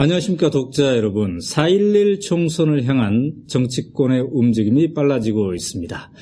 [0.00, 1.38] 안녕하십니까 독자 여러분.
[1.38, 6.12] 4.11 총선을 향한 정치권의 움직임이 빨라지고 있습니다.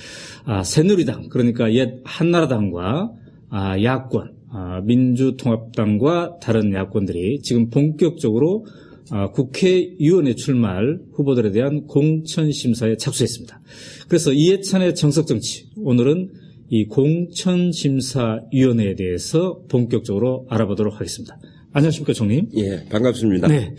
[0.46, 3.12] 아, 새누리당 그러니까 옛 한나라당과
[3.50, 8.64] 아, 야권 아, 민주통합당과 다른 야권들이 지금 본격적으로
[9.10, 13.60] 아, 국회의원에 출마할 후보들에 대한 공천심사에 착수했습니다.
[14.08, 16.30] 그래서 이해찬의 정석정치 오늘은
[16.70, 21.38] 이 공천심사위원회에 대해서 본격적으로 알아보도록 하겠습니다.
[21.76, 22.48] 안녕하십니까, 총님?
[22.56, 23.48] 예, 반갑습니다.
[23.48, 23.74] 네.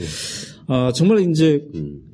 [0.68, 1.63] 아, 정말 이제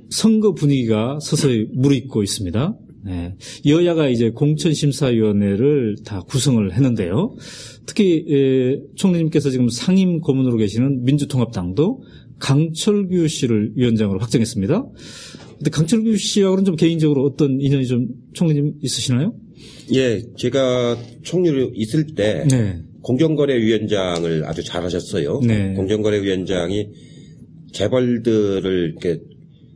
[0.10, 2.78] 선거 분위기가 서서히 무르익고 있습니다.
[3.04, 3.36] 네.
[3.66, 7.36] 여야가 이제 공천심사위원회를 다 구성을 했는데요.
[7.86, 12.02] 특히 에, 총리님께서 지금 상임 고문으로 계시는 민주통합당도
[12.40, 14.86] 강철규 씨를 위원장으로 확정했습니다.
[15.58, 19.36] 근데 강철규 씨하고는 좀 개인적으로 어떤 인연이 좀 총리님 있으시나요?
[19.94, 22.82] 예, 제가 총리로 있을 때 네.
[23.04, 25.42] 공정거래위원장을 아주 잘하셨어요.
[25.46, 25.74] 네.
[25.74, 26.90] 공정거래위원장이
[27.74, 29.22] 재벌들을 이렇게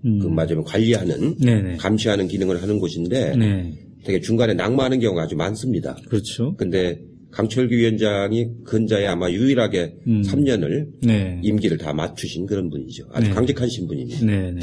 [0.05, 0.20] 음.
[0.20, 1.77] 그 맞으면 관리하는 네네.
[1.77, 3.74] 감시하는 기능을 하는 곳인데 네.
[4.04, 5.98] 되게 중간에 낙마하는 경우가 아주 많습니다.
[6.07, 6.55] 그렇죠.
[6.55, 6.99] 근데
[7.32, 10.21] 강철규 위원장이 근자에 아마 유일하게 음.
[10.21, 11.40] 3년을 네.
[11.43, 13.05] 임기를 다 맞추신 그런 분이죠.
[13.12, 13.34] 아주 네.
[13.34, 14.26] 강직하신 분입니다.
[14.26, 14.59] 네네.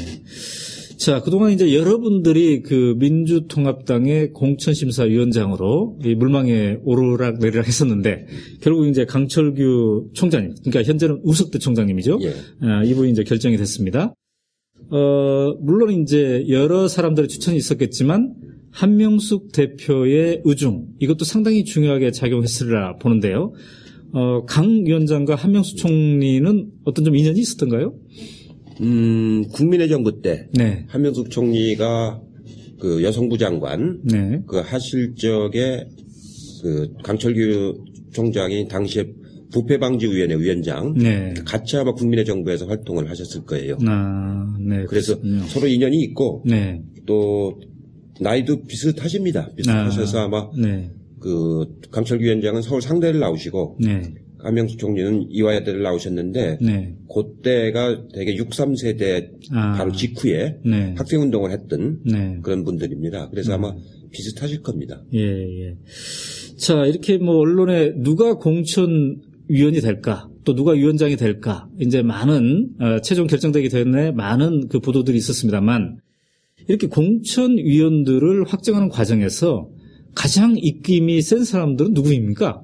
[0.97, 8.27] 자, 그동안 이제 여러분들이 그 민주통합당의 공천심사위원장으로 이 물망에 오르락 내리락 했었는데
[8.61, 12.19] 결국 이제 강철규 총장님, 그러니까 현재는 우석대 총장님이죠.
[12.21, 12.33] 예.
[12.61, 14.13] 아, 이분이 이제 결정이 됐습니다.
[14.89, 18.33] 어, 물론 이제 여러 사람들의 추천이 있었겠지만
[18.71, 23.53] 한명숙 대표의 의중 이것도 상당히 중요하게 작용했으리라 보는데요.
[24.11, 27.95] 어, 강 위원장과 한명숙 총리는 어떤 좀 인연이 있었던가요?
[28.81, 30.85] 음, 국민의 정부 때 네.
[30.87, 32.21] 한명숙 총리가
[32.79, 34.41] 그 여성부 장관 네.
[34.47, 35.87] 그 하실 적에
[36.61, 39.05] 그 강철규 총장이 당시에
[39.51, 41.33] 부패방지위원회 위원장 네.
[41.45, 43.77] 같이 아마 국민의 정부에서 활동을 하셨을 거예요.
[43.87, 44.83] 아, 네.
[44.85, 45.43] 그래서 그렇군요.
[45.47, 46.81] 서로 인연이 있고 네.
[47.05, 47.59] 또
[48.19, 49.51] 나이도 비슷하십니다.
[49.55, 50.91] 비슷하셔서 아, 마 네.
[51.19, 53.77] 그 강철규 위원장은 서울 상대를 나오시고
[54.45, 54.49] 네.
[54.49, 56.95] 한명숙 총리는 이화여대를 나오셨는데 네.
[57.13, 59.73] 그때가 되게 63세대 아.
[59.73, 60.93] 바로 직후에 네.
[60.97, 62.37] 학생 운동을 했던 네.
[62.43, 63.29] 그런 분들입니다.
[63.29, 63.73] 그래서 아마
[64.11, 65.03] 비슷하실 겁니다.
[65.13, 65.75] 예, 예.
[66.57, 73.01] 자, 이렇게 뭐 언론에 누가 공천 위원이 될까, 또 누가 위원장이 될까, 이제 많은, 어,
[73.01, 75.99] 최종 결정되기 전에 많은 그 보도들이 있었습니다만,
[76.67, 79.69] 이렇게 공천 위원들을 확정하는 과정에서
[80.15, 82.63] 가장 입김이 센 사람들은 누구입니까?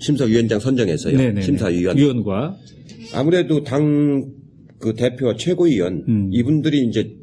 [0.00, 1.16] 심사위원장 선정에서요.
[1.16, 1.42] 네네네.
[1.42, 1.96] 심사위원.
[1.96, 2.56] 위원과.
[3.14, 4.40] 아무래도 당
[4.80, 6.30] 그 대표 최고위원 음.
[6.32, 7.14] 이분들이 이제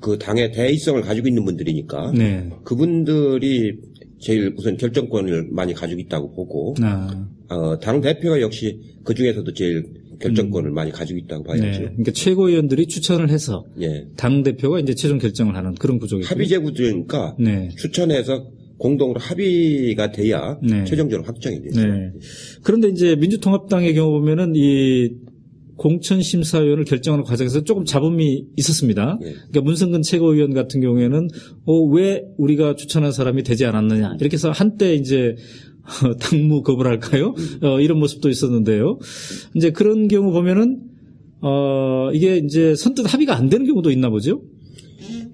[0.00, 2.50] 그 당의 대의성을 가지고 있는 분들이니까 네.
[2.64, 3.76] 그분들이
[4.18, 9.84] 제일 우선 결정권을 많이 가지고 있다고 보고 아, 어, 당 대표가 역시 그 중에서도 제일
[10.18, 11.60] 결정권을 많이 가지고 있다고 네.
[11.60, 11.80] 봐야죠.
[11.80, 14.06] 그러니까 최고위원들이 추천을 해서 예.
[14.16, 16.28] 당 대표가 이제 최종 결정을 하는 그런 구조겠죠.
[16.30, 17.68] 합의제 구조니까 네.
[17.76, 18.46] 추천해서
[18.78, 20.84] 공동으로 합의가 돼야 네.
[20.84, 21.86] 최종적으로 확정이 되죠.
[21.86, 22.12] 네.
[22.62, 25.10] 그런데 이제 민주통합당의 경우 보면은 이
[25.76, 29.18] 공천 심사위원을 결정하는 과정에서 조금 잡음이 있었습니다.
[29.22, 29.32] 예.
[29.32, 31.28] 그러니까 문성근 최고위원 같은 경우에는
[31.66, 35.36] 어, 왜 우리가 추천한 사람이 되지 않았느냐 이렇게 해서 한때 이제
[36.20, 37.34] 당무 거부할까요?
[37.62, 38.98] 어, 이런 모습도 있었는데요.
[39.54, 40.80] 이제 그런 경우 보면은
[41.42, 44.42] 어, 이게 이제 선뜻 합의가 안 되는 경우도 있나 보죠?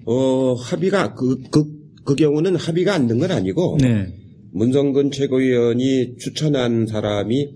[0.05, 1.65] 어, 합의가 그, 그,
[2.03, 4.07] 그 경우는 합의가 안 된 건 아니고 네.
[4.51, 7.49] 문성근 최고위원이 추천한 사람이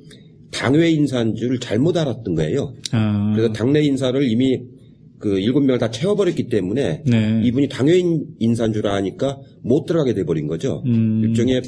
[0.52, 2.74] 당외 인사인 줄 잘못 알았던 거예요.
[2.92, 4.62] 아, 그래서 당내 인사를 이미
[5.20, 7.42] 그 일곱 명을 다 채워버렸기 때문에 네.
[7.44, 10.84] 이분이 당외 인- 인사인 줄 아니까 못 들어가게 돼버린 거죠.
[10.86, 11.22] 음.
[11.26, 11.62] 일종의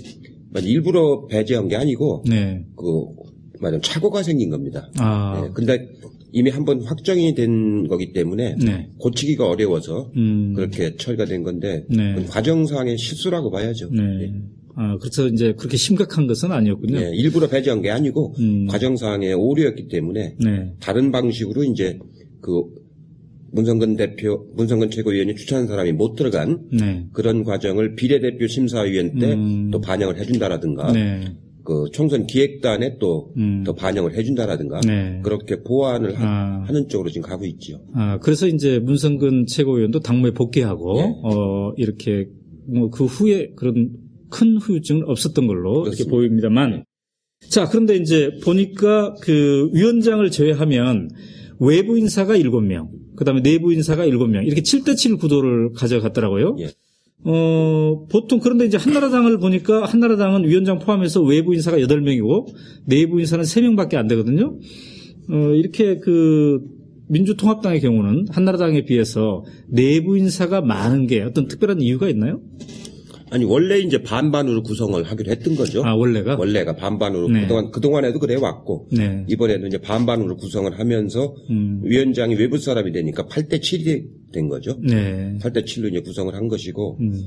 [0.52, 2.64] 뭐 일부러 배제한 게 아니고 네.
[2.76, 3.06] 그
[3.60, 4.90] 말하자면 착오가 생긴 겁니다.
[4.98, 5.90] 아, 네, 근데
[6.32, 8.90] 이미 한 번 확정이 된 거기 때문에 네.
[9.00, 10.54] 고치기가 어려워서 음.
[10.56, 12.24] 그렇게 처리가 된 건데 네.
[12.30, 13.90] 과정상의 실수라고 봐야죠.
[13.92, 14.34] 네.
[14.76, 17.00] 아, 그래서 이제 그렇게 심각한 것은 아니었군요.
[17.00, 18.68] 네, 일부러 배제한 게 아니고 음.
[18.68, 20.74] 과정상의 오류였기 때문에 네.
[20.80, 21.98] 다른 방식으로 이제
[22.42, 22.64] 그
[23.52, 27.08] 문성근 대표, 문성근 최고위원이 추천한 사람이 못 들어간 네.
[27.14, 29.72] 그런 과정을 비례대표 심사위원 때 음.
[29.72, 31.36] 또 반영을 해준다라든가 네.
[31.70, 33.64] 그 총선 기획단에 또더 음.
[33.78, 35.22] 반영을 해준다라든가 네.
[35.24, 36.72] 그렇게 보완을 하, 아.
[36.72, 37.80] 는 쪽으로 지금 가고 있죠.
[37.94, 41.04] 아, 그래서 이제 문성근 최고위원도 당무에 복귀하고, 예.
[41.24, 42.28] 어, 이렇게,
[42.66, 43.92] 뭐, 그 후에 그런
[44.32, 46.10] 큰 후유증은 없었던 걸로 이렇게 그렇습니다.
[46.10, 46.86] 보입니다만.
[47.50, 51.10] 자, 그런데 이제 보니까 그 위원장을 제외하면
[51.60, 56.56] 외부 인사가 7명, 그 다음에 내부 인사가 7명, 이렇게 7대7 구도를 가져갔더라고요.
[56.62, 56.70] 예.
[57.24, 62.48] 어, 보통 그런데 이제 한나라당을 보니까 한나라당은 위원장 포함해서 외부 인사가 8명이고
[62.86, 64.58] 내부 인사는 3명밖에 안 되거든요.
[65.30, 66.60] 어, 이렇게 그
[67.10, 72.40] 민주통합당의 경우는 한나라당에 비해서 내부 인사가 많은 게 어떤 특별한 이유가 있나요?
[73.32, 75.84] 아니 원래 이제 반반으로 구성을 하기로 했던 거죠.
[75.86, 77.42] 아 원래가 원래가 반반으로 네.
[77.42, 79.24] 그동안 그동안에도 그래 왔고 네.
[79.28, 81.82] 이번에도 이제 반반으로 구성을 하면서 음.
[81.84, 84.78] 위원장이 외부 사람이 되니까 8대 7이 된 거죠.
[84.82, 85.38] 네.
[85.42, 87.22] 8대 7로 이제 구성을 한 것이고 음.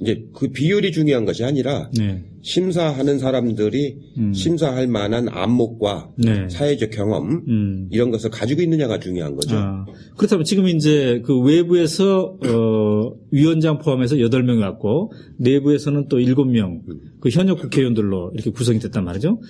[0.00, 2.22] 이제 그 비율이 중요한 것이 아니라 네.
[2.42, 3.96] 심사하는 사람들이
[4.32, 6.22] 심사할 만한 안목과 음.
[6.24, 6.48] 네.
[6.48, 7.88] 사회적 경험 음.
[7.90, 9.56] 이런 것을 가지고 있느냐가 중요한 거죠.
[9.56, 9.86] 아,
[10.16, 16.80] 그렇다면 지금 이제 그 외부에서 어, 위원장 포함해서 8명이 왔고 내부에서는 또 7명
[17.20, 19.40] 그 현역 국회의원들로 이렇게 구성이 됐단 말이죠.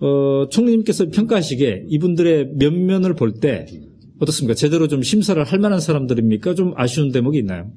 [0.00, 3.66] 어, 총리님께서 평가하시기에 이분들의 면면을 볼때
[4.22, 4.54] 어떻습니까?
[4.54, 6.54] 제대로 좀 심사를 할 만한 사람들입니까?
[6.54, 7.70] 좀 아쉬운 대목이 있나요?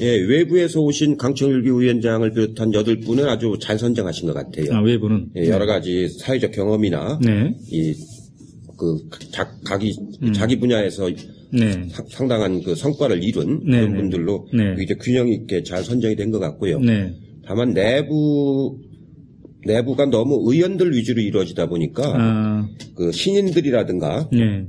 [0.00, 4.66] 예, 외부에서 오신 강청일기 위원장을 비롯한 여덟 분은 아주 잘 선정하신 것 같아요.
[4.74, 5.30] 아, 외부는.
[5.36, 7.54] 예, 여러 가지 사회적 경험이나 네.
[7.70, 9.08] 이그
[9.64, 9.92] 자기
[10.34, 11.10] 자기 분야에서
[11.52, 11.88] 네.
[11.90, 13.96] 사- 상당한 그 성과를 이룬 네, 그런 네.
[13.98, 14.76] 분들로 네.
[14.82, 16.78] 이제 균형 있게 잘 선정이 된 것 같고요.
[16.80, 17.12] 네.
[17.44, 18.78] 다만 내부
[19.66, 24.64] 내부가 너무 의원들 위주로 이루어지다 보니까 아, 그 신인들이라든가 네.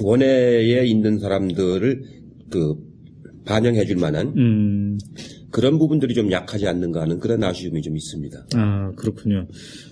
[0.00, 2.02] 원외에 있는 사람들을
[2.50, 2.74] 그
[3.44, 4.98] 반영해 줄 만한 음,
[5.50, 8.46] 그런 부분들이 좀 약하지 않는가 하는 그런 아쉬움이 좀 있습니다.
[8.54, 9.46] 아, 그렇군요.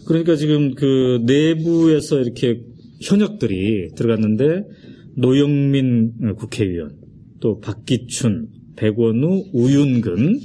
[0.07, 2.61] 그러니까 지금 그 내부에서 이렇게
[3.03, 4.63] 현역들이 들어갔는데
[5.17, 6.97] 노영민 국회의원,
[7.41, 10.41] 또 박기춘, 백원우, 우윤근,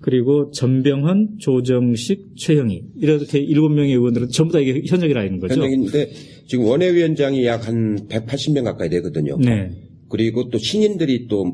[0.00, 5.54] 그리고 전병헌, 조정식, 최영희 이렇게 일곱 명의 의원들은 전부 다 이게 현역이라는 거죠.
[5.60, 6.10] 현역인데
[6.48, 9.36] 지금 원외위원장이 약 한 180명 가까이 되거든요.
[9.38, 9.70] 네.
[10.08, 11.52] 그리고 또 신인들이 또뭐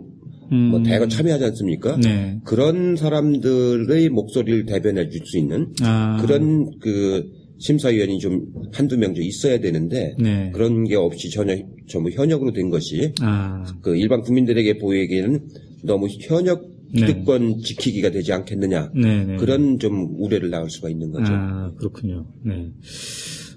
[0.53, 1.97] 음, 대거 참여하지 않습니까?
[2.01, 2.39] 네.
[2.45, 9.25] 그런 사람들의 목소리를 대변해 줄 수 있는 아, 그런 그 심사위원이 좀 한두 명 좀
[9.25, 10.51] 있어야 되는데 네.
[10.55, 11.57] 그런 게 없이 전혀
[11.89, 15.49] 전부 현역으로 된 것이 아, 그 일반 국민들에게 보이기에는
[15.83, 17.07] 너무 현역 네.
[17.07, 19.37] 기득권 지키기가 되지 않겠느냐 네, 네.
[19.37, 21.33] 그런 좀 우려를 낳을 수가 있는 거죠.
[21.33, 22.27] 아, 그렇군요.
[22.45, 22.71] 네.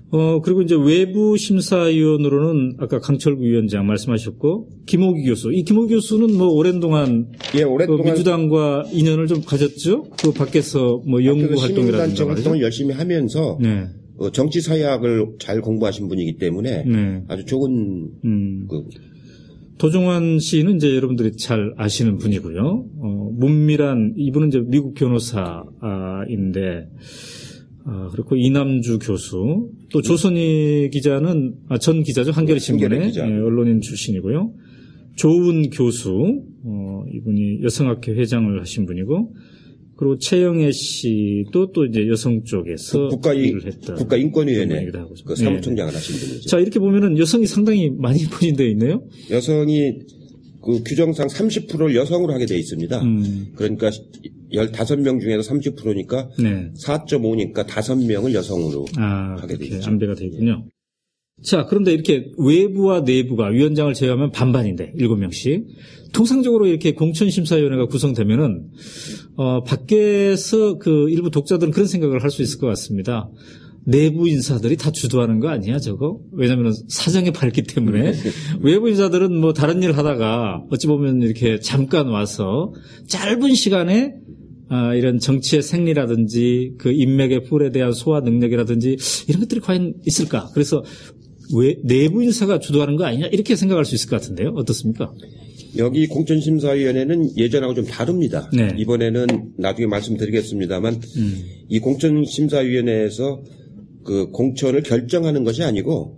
[0.09, 5.51] 어, 그리고 이제 외부 심사위원으로는 아까 강철구 위원장 말씀하셨고, 김호기 교수.
[5.51, 10.03] 이 김호기 교수는 뭐 오랜 동안 예, 그 오랫동안 민주당과 인연을 좀 가졌죠?
[10.21, 12.33] 그 밖에서 뭐 연구 활동이라든가.
[12.33, 13.87] 활동을 열심히 하면서 네.
[14.17, 17.23] 어, 정치 사회학을 잘 공부하신 분이기 때문에 네.
[17.27, 18.67] 아주 좋은 음.
[18.69, 18.83] 그
[19.77, 22.85] 도종환 씨는 이제 여러분들이 잘 아시는 분이고요.
[22.99, 26.87] 어, 문밀한, 이분은 이제 미국 변호사인데,
[27.89, 32.31] 아, 그리고 이남주 교수, 또 조선희 기자는, 아, 전 기자죠.
[32.31, 33.13] 한겨레 신문의.
[33.15, 34.51] 예, 언론인 출신이고요.
[35.15, 36.11] 조은 교수,
[36.65, 39.33] 어, 이분이 여성학회 회장을 하신 분이고,
[39.95, 44.85] 그리고 최영애 씨도 또 이제 여성 쪽에서 국가 일을 했던 국가인권위원회.
[45.25, 45.43] 그 네.
[45.43, 46.49] 사무총장을 하신 분이죠.
[46.49, 49.01] 자, 이렇게 보면은 여성이 상당히 많이 포진되어 있네요.
[49.31, 49.93] 여성이
[50.67, 53.01] 그 규정상 30%를 여성으로 하게 돼 있습니다.
[53.01, 53.89] 음, 그러니까
[54.51, 56.69] 15명 중에서 30%니까 네.
[56.77, 59.87] 4.5니까 5명을 여성으로 아, 하게 있죠.
[59.87, 60.65] 안배가 되어 있군요.
[61.41, 65.67] 자, 그런데 이렇게 외부와 내부가 위원장을 제외하면 반반인데, 7명씩.
[66.11, 68.71] 통상적으로 이렇게 공천심사위원회가 구성되면은,
[69.37, 73.29] 어, 밖에서 그 일부 독자들은 그런 생각을 할 수 있을 것 같습니다.
[73.87, 76.19] 내부 인사들이 다 주도하는 거 아니야, 저거?
[76.33, 78.13] 왜냐면 사정에 밝기 때문에.
[78.61, 82.73] 외부 인사들은 뭐 다른 일 하다가 어찌 보면 이렇게 잠깐 와서
[83.07, 84.13] 짧은 시간에
[84.67, 88.97] 아, 이런 정치의 생리라든지 그 인맥의 풀에 대한 소화 능력이라든지
[89.29, 90.49] 이런 것들이 과연 있을까?
[90.53, 90.83] 그래서
[91.55, 93.27] 왜 내부 인사가 주도하는 거 아니냐?
[93.27, 94.49] 이렇게 생각할 수 있을 것 같은데요.
[94.57, 95.13] 어떻습니까?
[95.77, 98.49] 여기 공천심사위원회는 예전하고 좀 다릅니다.
[98.51, 98.73] 네.
[98.77, 101.43] 이번에는 나중에 말씀드리겠습니다만 음.
[101.69, 103.43] 이 공천심사위원회에서
[104.07, 106.17] 그 공천을 결정하는 것이 아니고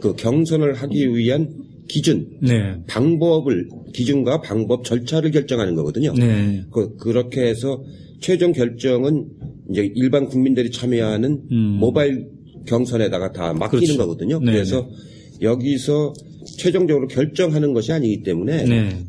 [0.00, 1.52] 그 경선을 하기 위한
[1.88, 2.76] 기준, 네.
[2.86, 6.14] 방법을 기준과 방법 절차를 결정하는 거거든요.
[6.14, 6.62] 네.
[6.70, 7.82] 그, 그렇게 해서
[8.20, 9.28] 최종 결정은
[9.70, 11.56] 이제 일반 국민들이 참여하는 음.
[11.80, 12.28] 모바일
[12.66, 13.98] 경선에다가 다 맡기는 그렇죠.
[13.98, 14.38] 거거든요.
[14.38, 14.88] 네, 그래서
[15.40, 16.12] 여기서
[16.58, 19.04] 최종적으로 결정하는 것이 아니기 때문에 네.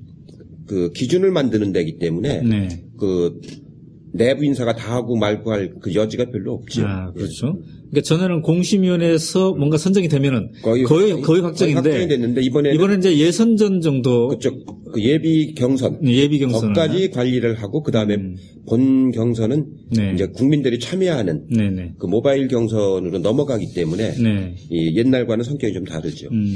[0.65, 2.83] 그 기준을 만드는 데기 때문에 네.
[2.97, 3.39] 그
[4.17, 6.85] 내부 인사가 다 하고 말고 할 그 여지가 별로 없죠.
[6.85, 7.59] 아, 그렇죠.
[7.89, 13.81] 그러니까 전에는 공심위원회에서 뭔가 선정이 되면은 거의 거의, 거의 확정인데 됐는데 이번에는 이번에 이제 예선전
[13.81, 18.17] 정도 그쪽 그 예비 경선 예비 경선 거기까지 관리를 하고 그 다음에
[18.67, 20.13] 본 경선은 네.
[20.13, 21.93] 이제 국민들이 참여하는 네 네.
[21.97, 24.55] 그 모바일 경선으로 넘어가기 때문에 네.
[24.69, 26.27] 이 옛날과는 성격이 좀 다르죠.
[26.31, 26.55] 음.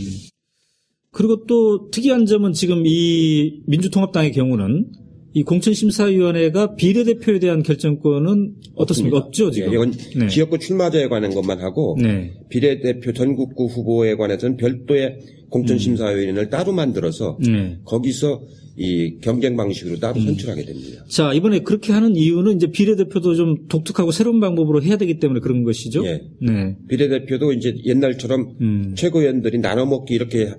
[1.14, 4.86] 그리고 또 특이한 점은 지금 이 민주통합당의 경우는
[5.34, 9.18] 이 공천심사위원회가 비례대표에 대한 결정권은 어떻습니까?
[9.18, 9.70] 없죠, 지금.
[9.70, 10.28] 예, 이건 네.
[10.28, 12.34] 지역구 출마자에 관한 것만 하고 네.
[12.50, 15.20] 비례대표 전국구 후보에 관해서는 별도의
[15.50, 17.78] 공천심사위원회를 따로 만들어서 네.
[17.86, 18.42] 거기서
[18.78, 20.26] 이 경쟁 방식으로 따로 음.
[20.26, 21.06] 선출하게 됩니다.
[21.10, 25.64] 자, 이번에 그렇게 하는 이유는 이제 비례대표도 좀 독특하고 새로운 방법으로 해야 되기 때문에 그런
[25.64, 26.06] 것이죠.
[26.06, 26.22] 예.
[26.42, 26.76] 네.
[26.90, 28.94] 비례대표도 이제 옛날처럼 음.
[28.96, 30.52] 최고위원들이 나눠 먹기 이렇게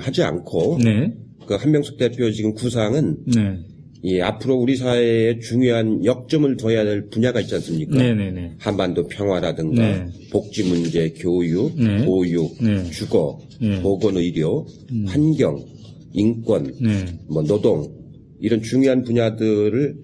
[0.00, 1.12] 하지 않고 네.
[1.46, 3.58] 그 한명숙 대표 지금 구상은 네.
[4.04, 7.96] 이 앞으로 우리 사회에 중요한 역점을 둬야 될 분야가 있지 않습니까?
[7.96, 8.54] 네네네.
[8.58, 10.06] 한반도 평화라든가 네.
[10.30, 12.04] 복지 문제, 교육, 네.
[12.04, 12.82] 보육, 네.
[12.90, 13.80] 주거, 네.
[13.80, 14.66] 보건의료,
[15.06, 15.64] 환경,
[16.12, 17.04] 인권, 네.
[17.28, 17.92] 뭐 노동
[18.40, 19.94] 이런 중요한 분야들을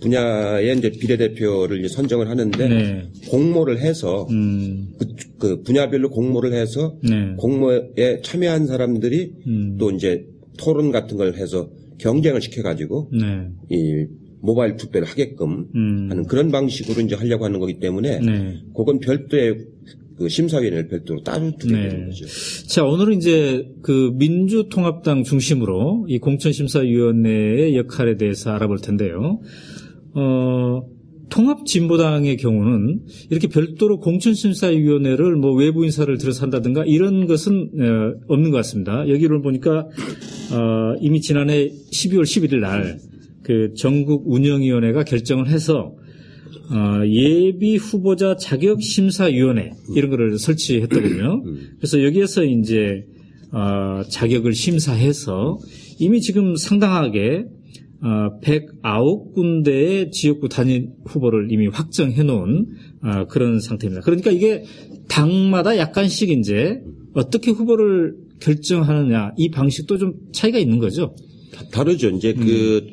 [0.00, 3.08] 분야에 이제 비례대표를 이제 선정을 하는데 네.
[3.28, 4.94] 공모를 해서 음.
[4.98, 5.06] 그,
[5.38, 7.34] 그 분야별로 공모를 해서 네.
[7.36, 9.76] 공모에 참여한 사람들이 음.
[9.78, 10.26] 또 이제
[10.58, 11.70] 토론 같은 걸 해서
[12.02, 13.48] 경쟁을 시켜가지고 네.
[13.70, 14.06] 이
[14.40, 16.08] 모바일 투표를 하게끔 음.
[16.10, 18.60] 하는 그런 방식으로 이제 하려고 하는 거기 때문에 네.
[18.76, 19.58] 그건 별도의
[20.18, 21.88] 그 심사위원회를 별도로 따로 두게 네.
[21.88, 22.26] 되는 거죠.
[22.68, 29.40] 자, 오늘은 이제 그 민주통합당 중심으로 이 공천심사위원회의 역할에 대해서 알아볼 텐데요.
[30.14, 30.82] 어,
[31.28, 33.00] 통합진보당의 경우는
[33.30, 39.08] 이렇게 별도로 공천심사위원회를 뭐 외부 인사를 들어서 한다든가 이런 것은 어, 없는 것 같습니다.
[39.08, 39.86] 여기를 보니까
[40.52, 43.12] 어, 이미 지난해 12월 11일 날
[43.42, 45.94] 그 전국 운영위원회가 결정을 해서
[46.70, 51.42] 어, 예비 후보자 자격 심사위원회 이런 거를 설치했더군요.
[51.78, 53.04] 그래서 여기에서 이제
[53.50, 55.58] 어, 자격을 심사해서
[55.98, 57.44] 이미 지금 상당하게
[58.02, 62.66] 어, 109군데의 지역구 단일 후보를 이미 확정해 놓은
[63.02, 64.02] 어, 그런 상태입니다.
[64.02, 64.64] 그러니까 이게
[65.08, 66.80] 당마다 약간씩 이제
[67.14, 71.14] 어떻게 후보를 결정하느냐 이 방식도 좀 차이가 있는 거죠.
[71.54, 72.08] 다- 다르죠.
[72.10, 72.84] 이제 그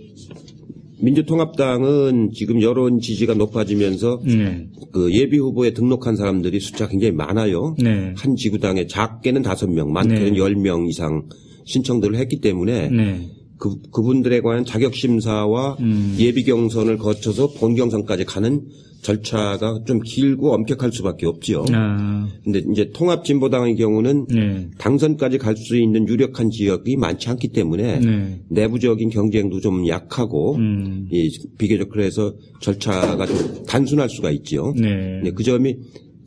[1.02, 4.68] 민주통합당은 지금 여론 지지가 높아지면서 네.
[4.92, 7.76] 그 예비 후보에 등록한 사람들이 숫자 굉장히 많아요.
[7.82, 8.14] 네.
[8.18, 10.38] 한 지구당에 작게는 다섯 명, 많게는 네.
[10.38, 11.24] 열명 이상
[11.66, 13.30] 신청들을 했기 때문에 네.
[13.60, 16.16] 그, 그분들에 관한 자격 심사와 음.
[16.18, 18.62] 예비 경선을 거쳐서 본 경선까지 가는
[19.02, 21.66] 절차가 좀 길고 엄격할 수밖에 없지요.
[21.72, 24.70] 아, 근데 이제 통합진보당의 경우는 네.
[24.78, 28.42] 당선까지 갈 수 있는 유력한 지역이 많지 않기 때문에 네.
[28.50, 31.08] 내부적인 경쟁도 좀 약하고 음.
[31.12, 34.74] 이 비교적 그래서 절차가 좀 단순할 수가 있지요.
[34.78, 35.22] 네.
[35.24, 35.76] 네, 그 점이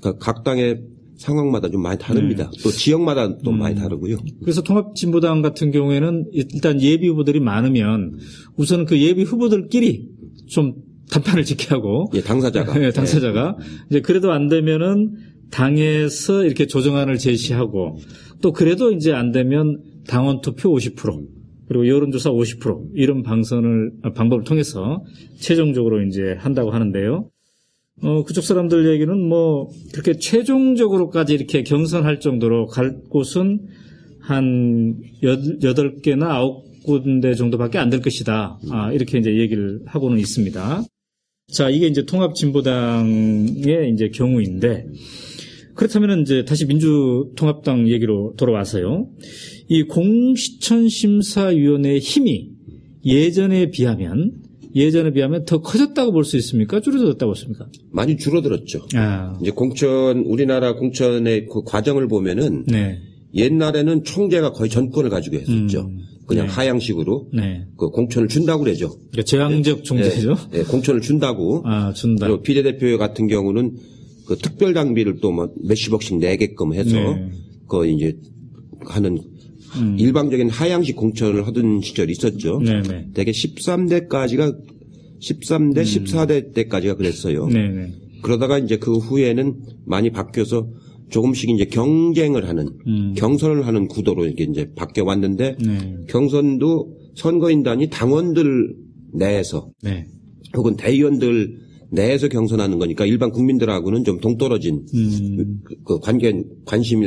[0.02, 0.80] 그각 당의
[1.22, 2.50] 상황마다 좀 많이 다릅니다.
[2.50, 2.62] 네.
[2.62, 3.58] 또 지역마다 또 음.
[3.58, 4.16] 많이 다르고요.
[4.40, 8.18] 그래서 통합진보당 같은 경우에는 일단 예비 후보들이 많으면
[8.56, 10.08] 우선은 그 예비 후보들끼리
[10.48, 10.74] 좀
[11.10, 12.74] 단판을 지켜야 하고 예, 당사자가.
[12.78, 13.56] 네, 당사자가
[13.90, 15.14] 이제 그래도 안 되면은
[15.50, 17.98] 당에서 이렇게 조정안을 제시하고
[18.40, 21.26] 또 그래도 이제 안 되면 당원 투표 50%
[21.68, 25.04] 그리고 여론조사 50% 이런 방선을 아, 방법을 통해서
[25.38, 27.28] 최종적으로 이제 한다고 하는데요.
[28.02, 33.60] 어, 그쪽 사람들 얘기는 뭐 그렇게 최종적으로까지 이렇게 경선할 정도로 갈 곳은
[34.20, 38.58] 한 여- 여덟 개나 아홉 군데 정도밖에 안 될 것이다.
[38.70, 40.82] 아, 이렇게 이제 얘기를 하고는 있습니다.
[41.52, 44.86] 자, 이게 이제 통합진보당의 이제 경우인데,
[45.74, 49.08] 그렇다면 이제 다시 민주통합당 얘기로 돌아와서요.
[49.68, 52.50] 이 공시천심사위원회의 힘이
[53.04, 54.32] 예전에 비하면,
[54.74, 56.80] 예전에 비하면 더 커졌다고 볼 수 있습니까?
[56.80, 57.66] 줄어들었다고 보십니까?
[57.90, 58.86] 많이 줄어들었죠.
[58.94, 62.98] 아, 이제 공천 우리나라 공천의 그 과정을 보면은 네.
[63.34, 65.80] 옛날에는 총재가 거의 전권을 가지고 했었죠.
[65.82, 66.52] 음, 그냥 네.
[66.52, 67.66] 하향식으로 네.
[67.76, 68.90] 그 공천을 준다고 그러죠.
[69.10, 70.36] 그러니까 제왕적 종제죠?
[70.54, 71.62] 예, 예, 공천을 준다고.
[71.64, 72.26] 아, 준다.
[72.26, 73.76] 그리고 비례대표 같은 경우는
[74.26, 77.30] 그 특별 당비를 또 뭐 몇십억씩 내게끔 해서 네.
[77.68, 78.16] 그 이제
[78.84, 79.18] 하는
[79.80, 79.96] 음.
[79.98, 82.58] 일방적인 하향식 공천을 하던 시절이 있었죠.
[82.60, 83.08] 네네.
[83.14, 84.56] 대개 13대까지가
[85.20, 87.44] 13대, 14대 때까지가 그랬어요.
[87.44, 87.50] 음.
[87.52, 87.92] 네네.
[88.22, 90.68] 그러다가 이제 그 후에는 많이 바뀌어서
[91.10, 93.14] 조금씩 이제 경쟁을 하는 음.
[93.16, 95.96] 경선을 하는 구도로 이렇게 이제 바뀌어 왔는데 네.
[96.08, 98.74] 경선도 선거인단이 당원들
[99.14, 100.06] 내에서 네.
[100.56, 101.60] 혹은 대의원들
[101.90, 105.60] 내에서 경선하는 거니까 일반 국민들하고는 좀 동떨어진 음.
[105.64, 107.06] 그- 그 관계 관심이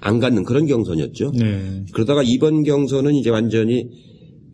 [0.00, 1.32] 안 갖는 그런 경선이었죠.
[1.32, 1.84] 네.
[1.92, 3.88] 그러다가 이번 경선은 이제 완전히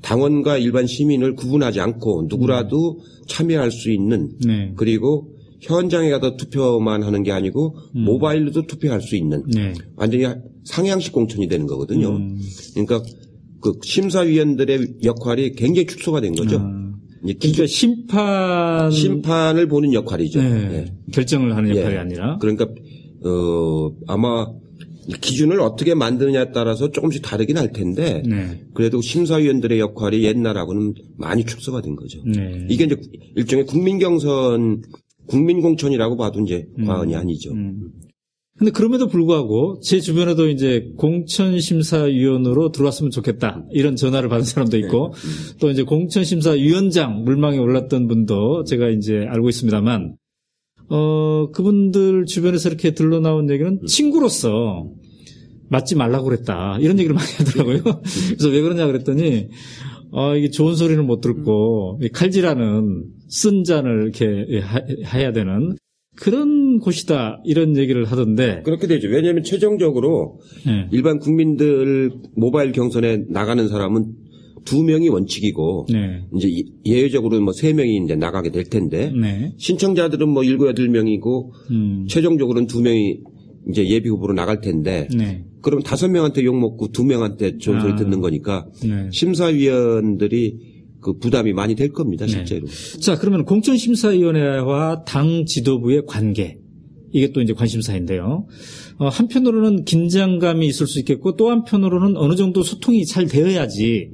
[0.03, 4.73] 당원과 일반 시민을 구분하지 않고 누구라도 참여할 수 있는 네.
[4.77, 9.73] 그리고 현장에 가서 투표만 하는 게 아니고 모바일로도 투표할 수 있는 네.
[9.97, 10.25] 완전히
[10.65, 12.17] 상향식 공천이 되는 거거든요.
[12.17, 12.41] 음.
[12.73, 13.03] 그러니까
[13.61, 16.59] 그 심사위원들의 역할이 굉장히 축소가 된 거죠.
[16.59, 16.93] 아.
[17.25, 20.43] 이제 그러니까 심판 심판을 보는 역할이죠.
[20.43, 20.69] 네.
[20.73, 20.95] 예.
[21.13, 21.99] 결정을 하는 역할이 예.
[21.99, 22.67] 아니라 그러니까
[23.25, 24.47] 어 아마
[25.21, 28.63] 기준을 어떻게 만드느냐에 따라서 조금씩 다르긴 할 텐데 네.
[28.75, 32.23] 그래도 심사위원들의 역할이 옛날하고는 많이 축소가 된 거죠.
[32.25, 32.67] 네.
[32.69, 32.97] 이게 이제
[33.37, 34.83] 일종의 국민 경선,
[35.27, 37.53] 국민 공천이라고 봐도 이제 과언이 아니죠.
[37.53, 37.91] 음.
[38.59, 45.15] 근데 그럼에도 불구하고 제 주변에도 이제 공천심사위원으로 들어왔으면 좋겠다 이런 전화를 받은 사람도 있고
[45.59, 50.17] 또 이제 공천심사위원장 물망에 올랐던 분도 제가 이제 알고 있습니다만
[50.89, 54.91] 어 그분들 주변에서 이렇게 들러 나온 얘기는 친구로서
[55.69, 57.83] 맞지 말라고 그랬다 이런 얘기를 많이 하더라고요.
[58.29, 59.49] 그래서 왜 그러냐 그랬더니
[60.11, 64.83] 어 이게 좋은 소리는 못 듣고 이 칼질하는 쓴 잔을 이렇게 하-
[65.19, 65.77] 해야 되는
[66.15, 69.09] 그런 곳이다 이런 얘기를 하던데 그렇게 되죠.
[69.09, 70.87] 왜냐하면 최종적으로 네.
[70.93, 74.13] 일반 국민들 모바일 경선에 나가는 사람은
[74.65, 76.23] 두 명이 원칙이고 네.
[76.37, 79.53] 이제 이- 예외적으로는 뭐 세 명이 이제 나가게 될 텐데 네.
[79.59, 82.07] 신청자들은 뭐 일곱 여덟 명이고 음.
[82.09, 83.19] 최종적으로는 두 명이
[83.71, 85.45] 이제 예비 후보로 나갈 텐데 네.
[85.61, 87.97] 그럼 다섯 명한테 욕 먹고 두 명한테 좋은 소리 아.
[87.97, 89.09] 듣는 거니까 네.
[89.13, 92.67] 심사위원들이 그 부담이 많이 될 겁니다 실제로.
[93.01, 96.59] 자, 그러면 공천심사위원회와 당 지도부의 관계.
[97.15, 98.47] 이게 또 이제 관심사인데요.
[98.99, 104.11] 어, 한편으로는 긴장감이 있을 수 있겠고 또 한편으로는 어느 정도 소통이 잘 되어야지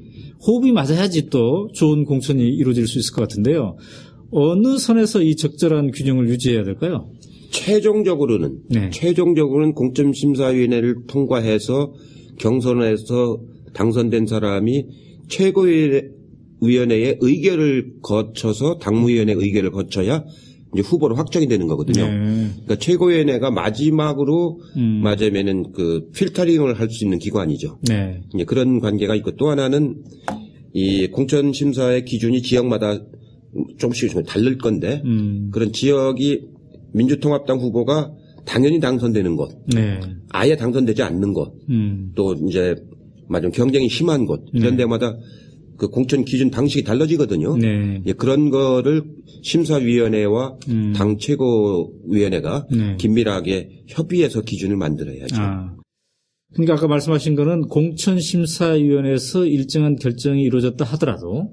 [0.47, 3.77] 호흡이 맞아야지 또 좋은 공천이 이루어질 수 있을 것 같은데요.
[4.31, 7.11] 어느 선에서 이 적절한 균형을 유지해야 될까요?
[7.51, 8.91] 최종적으로는 네.
[8.91, 11.95] 최종적으로는 공천심사위원회를 통과해서
[12.39, 13.41] 경선에서
[13.73, 14.87] 당선된 사람이
[15.29, 20.25] 최고위원회의 의결을 거쳐서 당무위원회 의결을 거쳐야
[20.75, 22.07] 이제 후보로 확정이 되는 거거든요.
[22.07, 22.49] 네.
[22.53, 25.01] 그러니까 최고위원회가 마지막으로 음.
[25.03, 27.79] 맞으면은 그 필터링을 할 수 있는 기관이죠.
[27.89, 28.21] 네.
[28.35, 30.03] 이제 그런 관계가 있고 또 하나는
[30.73, 32.99] 이 공천 심사의 기준이 지역마다
[33.79, 35.51] 조금씩 좀 다를 건데 음.
[35.53, 36.43] 그런 지역이
[36.93, 38.13] 민주통합당 후보가
[38.45, 40.01] 당연히 당선되는 곳, 네.
[40.31, 42.13] 아예 당선되지 않는 곳, 음.
[42.15, 42.75] 또 이제
[43.29, 45.15] 맞아 경쟁이 심한 곳 이런 데마다
[45.79, 47.57] 그 공천 기준 방식이 달라지거든요.
[47.57, 48.03] 네.
[48.05, 49.05] 예, 그런 거를
[49.43, 50.93] 심사위원회와 음.
[50.95, 52.97] 당 최고위원회가 네.
[52.99, 55.37] 긴밀하게 협의해서 기준을 만들어야죠.
[55.39, 55.77] 아.
[56.53, 61.53] 그러니까 아까 말씀하신 거는 공천심사위원회에서 일정한 결정이 이루어졌다 하더라도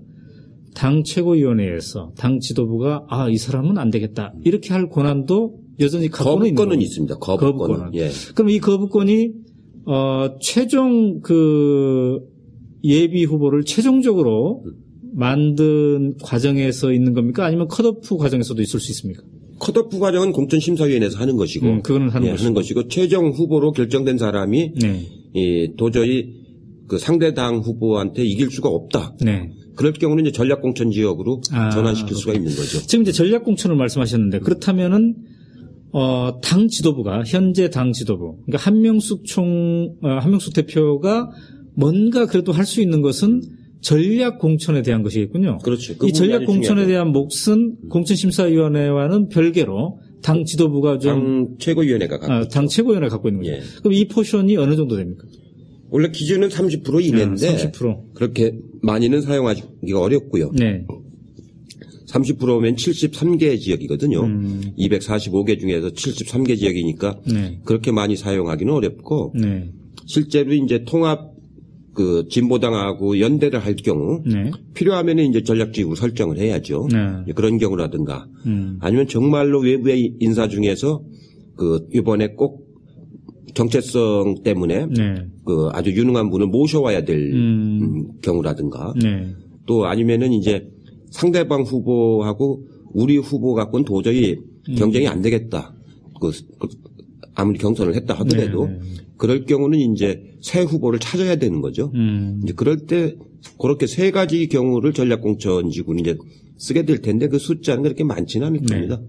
[0.74, 4.34] 당 최고위원회에서 당 지도부가 아, 이 사람은 안 되겠다.
[4.44, 6.82] 이렇게 할 권한도 여전히 갖고는 있는 거부권은 거예요.
[6.82, 7.16] 있습니다.
[7.16, 7.58] 거부권은.
[7.58, 7.96] 거부권은.
[7.96, 8.10] 예.
[8.34, 9.32] 그럼 이 거부권이
[9.86, 12.20] 어, 최종 그
[12.86, 14.64] 예비 후보를 최종적으로
[15.14, 17.46] 만든 과정에서 있는 겁니까?
[17.46, 19.24] 아니면 컷오프 과정에서도 있을 수 있습니까?
[19.60, 22.44] 컷오프 과정은 공천심사위원회에서 하는 것이고, 음, 그거는 하는 예, 것이고.
[22.44, 25.02] 하는 것이고, 최종 후보로 결정된 사람이 네.
[25.34, 26.34] 이 도저히
[26.88, 29.16] 그 상대 당 후보한테 이길 수가 없다.
[29.22, 29.50] 네.
[29.76, 32.80] 그럴 경우는 이제 전략공천 지역으로 아, 전환시킬 수가 있는 거죠.
[32.86, 35.16] 지금 이제 전략공천을 말씀하셨는데 그렇다면은
[35.92, 41.30] 어, 당 지도부가 현재 당 지도부 그러니까 한명숙 총 어, 한명숙 대표가
[41.76, 43.42] 뭔가 그래도 할 수 있는 것은
[43.82, 45.60] 전략 공천에 대한 것이겠군요.
[45.60, 45.96] 그렇죠.
[45.98, 46.86] 그 이 전략 공천에.
[46.88, 52.48] 대한 몫은 공천심사위원회와는 별개로 당 지도부가 좀당 최고위원회가 갖고 아.
[52.48, 53.54] 당 최고위원회 갖고 있는 거죠.
[53.54, 53.62] 예.
[53.80, 55.24] 그럼 이 포션이 어느 정도 됩니까?
[55.92, 58.14] 원래 기준은 30% 이내인데 아, 30%.
[58.16, 60.52] 그렇게 많이는 사용하기가 어렵고요.
[60.56, 60.84] 네.
[62.08, 64.22] 30%면 73개 지역이거든요.
[64.24, 64.62] 음.
[64.80, 67.60] 245개 중에서 73개 지역이니까 네.
[67.66, 69.70] 그렇게 많이 사용하기는 어렵고 네.
[70.08, 71.35] 실제로 이제 통합
[71.96, 74.52] 그 진보당하고 연대를 할 경우 네.
[74.74, 76.88] 필요하면 이제 전략지구 설정을 해야죠.
[76.92, 77.34] 네.
[77.34, 78.78] 그런 경우라든가 음.
[78.82, 81.02] 아니면 정말로 외부의 인사 중에서
[81.56, 82.66] 그 이번에 꼭
[83.54, 85.16] 정체성 때문에 네.
[85.46, 87.80] 그 아주 유능한 분을 모셔와야 될 음.
[87.82, 89.34] 음, 경우라든가 네.
[89.66, 90.70] 또 아니면은 이제
[91.12, 94.38] 상대방 후보하고 우리 후보 갖고는 도저히
[94.70, 94.76] 음.
[94.76, 95.74] 경쟁이 안 되겠다.
[96.20, 96.68] 그, 그
[97.36, 98.80] 아무리 경선을 했다 하더라도 네, 네.
[99.18, 101.92] 그럴 경우는 이제 새 후보를 찾아야 되는 거죠.
[101.94, 102.42] 음.
[102.44, 103.16] 이제 그럴 때
[103.60, 106.18] 그렇게 세 가지 경우를 전략공천지구는 이제
[106.58, 108.66] 쓰게 될 텐데 그 숫자는 그렇게 많지는 않을 네.
[108.66, 109.02] 겁니다.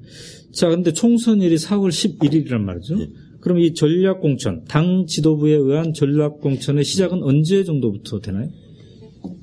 [0.53, 2.97] 자, 근데 총선일이 4월 11일이란 말이죠.
[2.97, 3.09] 네.
[3.41, 8.51] 그럼 이 전략공천, 당 지도부에 의한 전략공천의 시작은 언제 정도부터 되나요?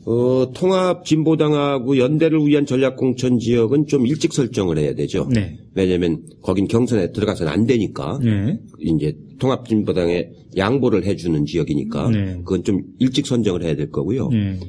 [0.06, 5.28] 어, 통합 진보당하고 연대를 위한 전략공천 지역은 좀 일찍 설정을 해야 되죠.
[5.32, 5.58] 네.
[5.76, 8.60] 왜냐하면 거긴 경선에 들어가서는 안 되니까 네.
[8.80, 12.34] 이제 통합 진보당에 양보를 해주는 지역이니까 네.
[12.44, 14.30] 그건 좀 일찍 선정을 해야 될 거고요.
[14.30, 14.60] 네.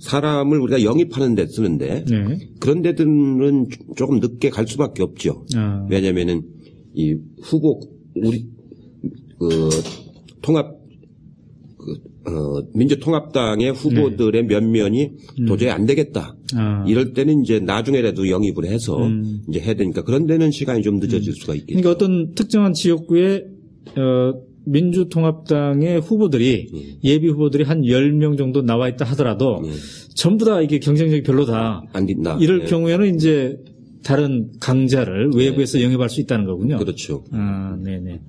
[0.00, 2.50] 사람을 우리가 영입하는 데 쓰는데 네.
[2.58, 5.46] 그런 데들은 조금 늦게 갈 수밖에 없죠.
[5.54, 6.42] 아, 왜냐면은
[6.92, 7.78] 이 후보
[8.16, 8.48] 우리
[9.38, 9.70] 그
[10.42, 10.81] 통합 그
[12.26, 15.10] 어, 민주통합당의 후보들의 면면이
[15.46, 16.36] 도저히 안 되겠다.
[16.54, 16.60] 네.
[16.60, 16.84] 아.
[16.86, 19.40] 이럴 때는 이제 나중에라도 영입을 해서 음.
[19.48, 21.80] 이제 해야 되니까 그런 데는 시간이 좀 늦어질 수가 있겠죠.
[21.80, 23.44] 그러니까 어떤 특정한 지역구에
[23.96, 26.98] 어, 민주통합당의 후보들이 예.
[27.02, 29.70] 예비 후보들이 한 10명 정도 나와 있다 하더라도 예.
[30.14, 31.82] 전부 다 이게 경쟁력이 별로다.
[31.92, 32.38] 안 된다.
[32.40, 32.66] 이럴 예.
[32.66, 33.58] 경우에는 이제
[34.04, 36.78] 다른 강자를 외부에서 영입할 수 있다는 거군요.
[36.78, 37.24] 그렇죠.
[37.32, 38.20] 아, 네네.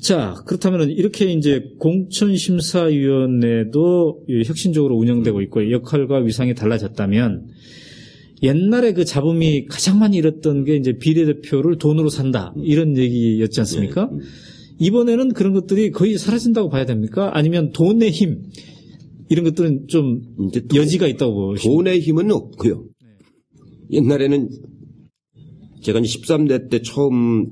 [0.00, 7.48] 자, 그렇다면 이렇게 이제 공천심사위원회도 혁신적으로 운영되고 있고 역할과 위상이 달라졌다면
[8.42, 12.54] 옛날에 그 잡음이 가장 많이 일었던 게 이제 비례대표를 돈으로 산다.
[12.62, 14.08] 이런 얘기였지 않습니까?
[14.12, 14.18] 네.
[14.78, 17.32] 이번에는 그런 것들이 거의 사라진다고 봐야 됩니까?
[17.34, 18.44] 아니면 돈의 힘,
[19.28, 20.22] 이런 것들은 좀
[20.72, 21.76] 여지가 있다고 보십니까?
[21.76, 22.84] 돈의 힘은 없고요.
[23.90, 24.50] 옛날에는
[25.82, 27.46] 제가 이제 13대 때 처음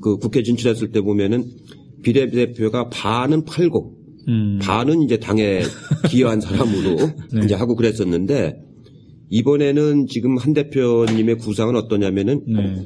[0.00, 1.44] 그 국회 진출했을 때 보면은
[2.06, 3.96] 비례대표가 반은 팔고
[4.28, 5.60] 음, 반은 이제 당에
[6.08, 6.96] 기여한 사람으로
[7.32, 7.40] 네.
[7.44, 8.56] 이제 하고 그랬었는데
[9.30, 12.84] 이번에는 지금 한 대표님의 구상은 어떠냐면은 네.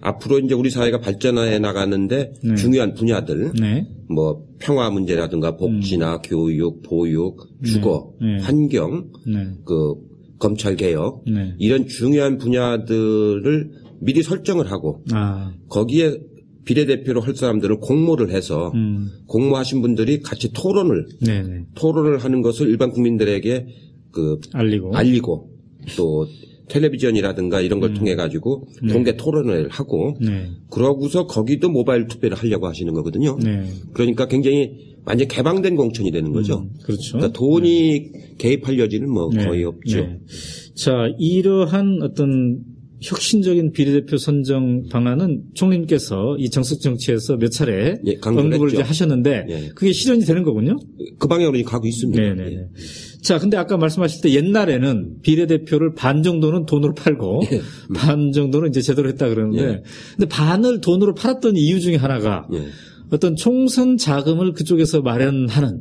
[0.00, 2.54] 앞으로 이제 우리 사회가 발전해 나가는데 네.
[2.54, 3.86] 중요한 분야들 네.
[4.08, 8.36] 뭐 평화 문제라든가 복지나 교육, 보육, 주거, 음.
[8.38, 8.42] 네.
[8.42, 9.50] 환경, 네.
[9.66, 9.94] 그
[10.38, 11.54] 검찰 개혁 네.
[11.58, 16.18] 이런 중요한 분야들을 미리 설정을 하고 아, 거기에
[16.64, 21.64] 비례대표로 할 사람들을 공모를 해서 음, 공모하신 분들이 같이 토론을 네네.
[21.74, 23.66] 토론을 하는 것을 일반 국민들에게
[24.12, 24.94] 그 알리고.
[24.96, 25.50] 알리고
[25.96, 26.26] 또
[26.68, 30.48] 텔레비전이라든가 이런 걸 통해 가지고 공개 토론을 하고 네.
[30.70, 33.36] 그러고서 거기도 모바일 투표를 하려고 하시는 거거든요.
[33.42, 33.64] 네.
[33.92, 36.60] 그러니까 굉장히 완전 개방된 공천이 되는 거죠.
[36.60, 37.18] 음, 그렇죠.
[37.18, 39.98] 그러니까 돈이 개입할 여지는 뭐 네, 거의 없죠.
[39.98, 40.18] 네.
[40.76, 42.60] 자, 이러한 어떤
[43.02, 48.72] 혁신적인 비례대표 선정 방안은 총리님께서 이 정책 정치에서 몇 차례 예, 언급을.
[48.72, 49.70] 이제 하셨는데 예.
[49.74, 50.78] 그게 실현이 되는 거군요.
[51.18, 52.22] 그 방향으로 이제 가고 있습니다.
[52.22, 52.52] 네네.
[52.52, 52.68] 예.
[53.20, 57.60] 자, 근데 아까 말씀하실 때 옛날에는 비례대표를 반 정도는 돈으로 팔고 예.
[57.94, 59.82] 반 정도는 이제 제대로 했다 그러는데
[60.16, 62.66] 근데 반을 돈으로 팔았던 이유 중에 하나가 예.
[63.10, 65.80] 어떤 총선 자금을 그쪽에서 마련하는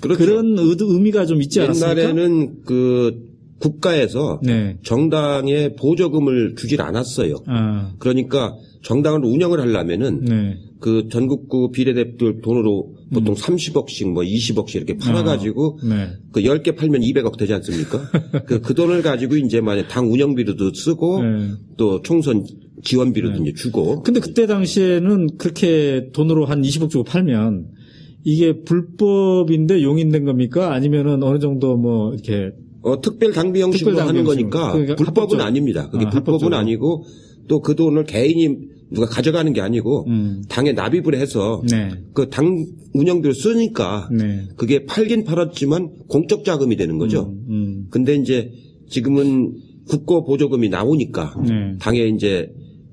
[0.00, 0.24] 그렇죠.
[0.24, 2.00] 그런 의도, 의미가 좀 있지 않았습니까?
[2.02, 3.27] 옛날에는 그
[3.58, 4.78] 국가에서 네.
[4.84, 7.36] 정당에 보조금을 주질 않았어요.
[7.46, 10.56] 아, 그러니까 정당을 운영을 하려면은 네.
[10.80, 16.10] 그 전국구 비례대표 돈으로 보통 30억씩 뭐 20억씩 이렇게 팔아가지고 네.
[16.30, 18.00] 그 10개 팔면 200억 되지 않습니까?
[18.46, 21.50] 그, 그 돈을 가지고 이제 만약 당 운영비로도 쓰고 네.
[21.76, 22.44] 또 총선
[22.84, 27.66] 지원비로도 이제 주고 근데 그때 당시에는 그렇게 돈으로 한 20억 주고 팔면
[28.24, 30.72] 이게 불법인데 용인된 겁니까?
[30.72, 34.50] 아니면은 어느 정도 뭐 이렇게 어, 특별 당비 형식으로 특별 하는 형식으로.
[34.50, 35.90] 거니까 그러니까 불법은 합법적- 아닙니다.
[35.90, 36.56] 그게 아, 불법은 합법적으로.
[36.56, 37.04] 아니고
[37.48, 38.56] 또 그 돈을 개인이
[38.90, 40.42] 누가 가져가는 게 아니고 음.
[40.48, 41.90] 당에 납입을 해서 네.
[42.14, 44.44] 그당 운영비로 쓰니까 네.
[44.56, 47.34] 그게 팔긴 팔았지만 공적 자금이 되는 거죠.
[47.48, 47.86] 음.
[47.90, 48.50] 근데 이제
[48.88, 49.54] 지금은
[49.88, 51.76] 국고 보조금이 나오니까 네.
[51.78, 52.50] 당에 이제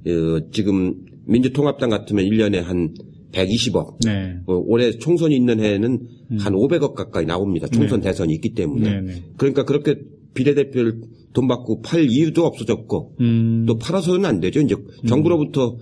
[0.07, 0.95] 어, 지금
[1.27, 2.93] 민주통합당 같으면 1년에 한
[3.35, 4.37] 120억 네.
[4.47, 5.99] 어, 올해 총선이 있는 해에는
[6.39, 7.67] 한 500억 가까이 나옵니다.
[7.67, 8.89] 총선 대선이 있기 때문에.
[8.89, 9.23] 네, 네.
[9.37, 9.99] 그러니까 그렇게
[10.33, 11.01] 비례대표를
[11.33, 13.65] 돈 받고 팔 이유도 없어졌고 음.
[13.67, 14.61] 또 팔아서는 안 되죠.
[14.61, 14.75] 이제
[15.07, 15.77] 정부로부터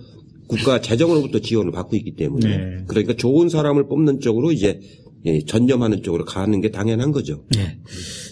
[0.46, 2.56] 국가 재정으로부터 지원을 받고 있기 때문에.
[2.56, 2.84] 네.
[2.86, 4.80] 그러니까 좋은 사람을 뽑는 쪽으로 이제
[5.26, 7.44] 예, 전념하는 쪽으로 가는 게 당연한 거죠.
[7.56, 7.78] 네.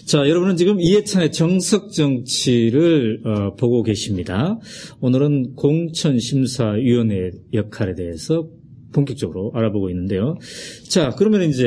[0.05, 4.59] 자, 여러분은 지금 이해찬의 정석 정치를 어, 보고 계십니다.
[4.99, 8.47] 오늘은 공천심사위원회 역할에 대해서
[8.93, 10.37] 본격적으로 알아보고 있는데요.
[10.87, 11.65] 자, 그러면 이제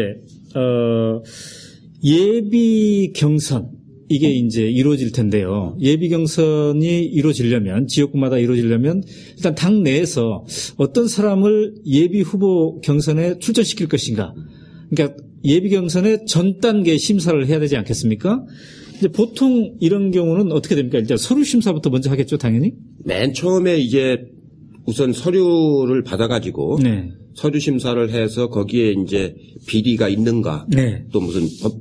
[0.54, 1.22] 어,
[2.02, 3.70] 예비 경선
[4.08, 5.76] 이게 이제 이루어질 텐데요.
[5.80, 9.02] 예비 경선이 이루어지려면 지역구마다 이루어지려면
[9.36, 10.44] 일단 당 내에서
[10.76, 14.32] 어떤 사람을 예비 후보 경선에 출전시킬 것인가.
[14.90, 18.44] 그러니까 예비 경선의 전 단계 심사를 해야 되지 않겠습니까?
[18.96, 20.98] 이제 보통 이런 경우는 어떻게 됩니까?
[20.98, 22.72] 일단 서류 심사부터 먼저 하겠죠, 당연히.
[23.04, 24.18] 맨 처음에 이제
[24.86, 27.10] 우선 서류를 받아가지고 네.
[27.34, 29.34] 서류 심사를 해서 거기에 이제
[29.66, 31.04] 비리가 있는가 네.
[31.12, 31.74] 또 무슨 법,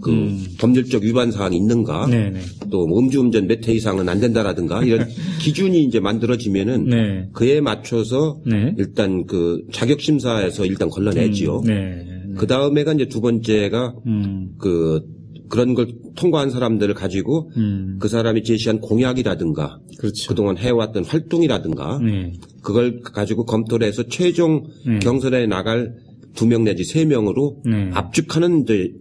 [0.00, 2.40] 그 법률적 위반 사항이 있는가 네, 네.
[2.70, 5.08] 또 음주운전 몇 회 이상은 안 된다라든가 이런
[5.40, 7.28] 기준이 이제 만들어지면은 네.
[7.32, 8.74] 그에 맞춰서 네.
[8.78, 11.62] 일단 그 자격 심사에서 일단 걸러내지요.
[11.64, 12.04] 네.
[12.36, 14.50] 그 다음에가 이제 두 번째가 음.
[14.58, 15.00] 그
[15.48, 17.96] 그런 걸 통과한 사람들을 가지고 음.
[18.00, 20.28] 그 사람이 제시한 공약이라든가 그렇죠.
[20.28, 22.32] 그동안 해왔던 활동이라든가 네.
[22.62, 24.98] 그걸 가지고 검토를 해서 최종 네.
[24.98, 25.94] 경선에 나갈
[26.34, 27.90] 두 명 내지 세 명으로 네.
[27.92, 28.92] 압축하는 이제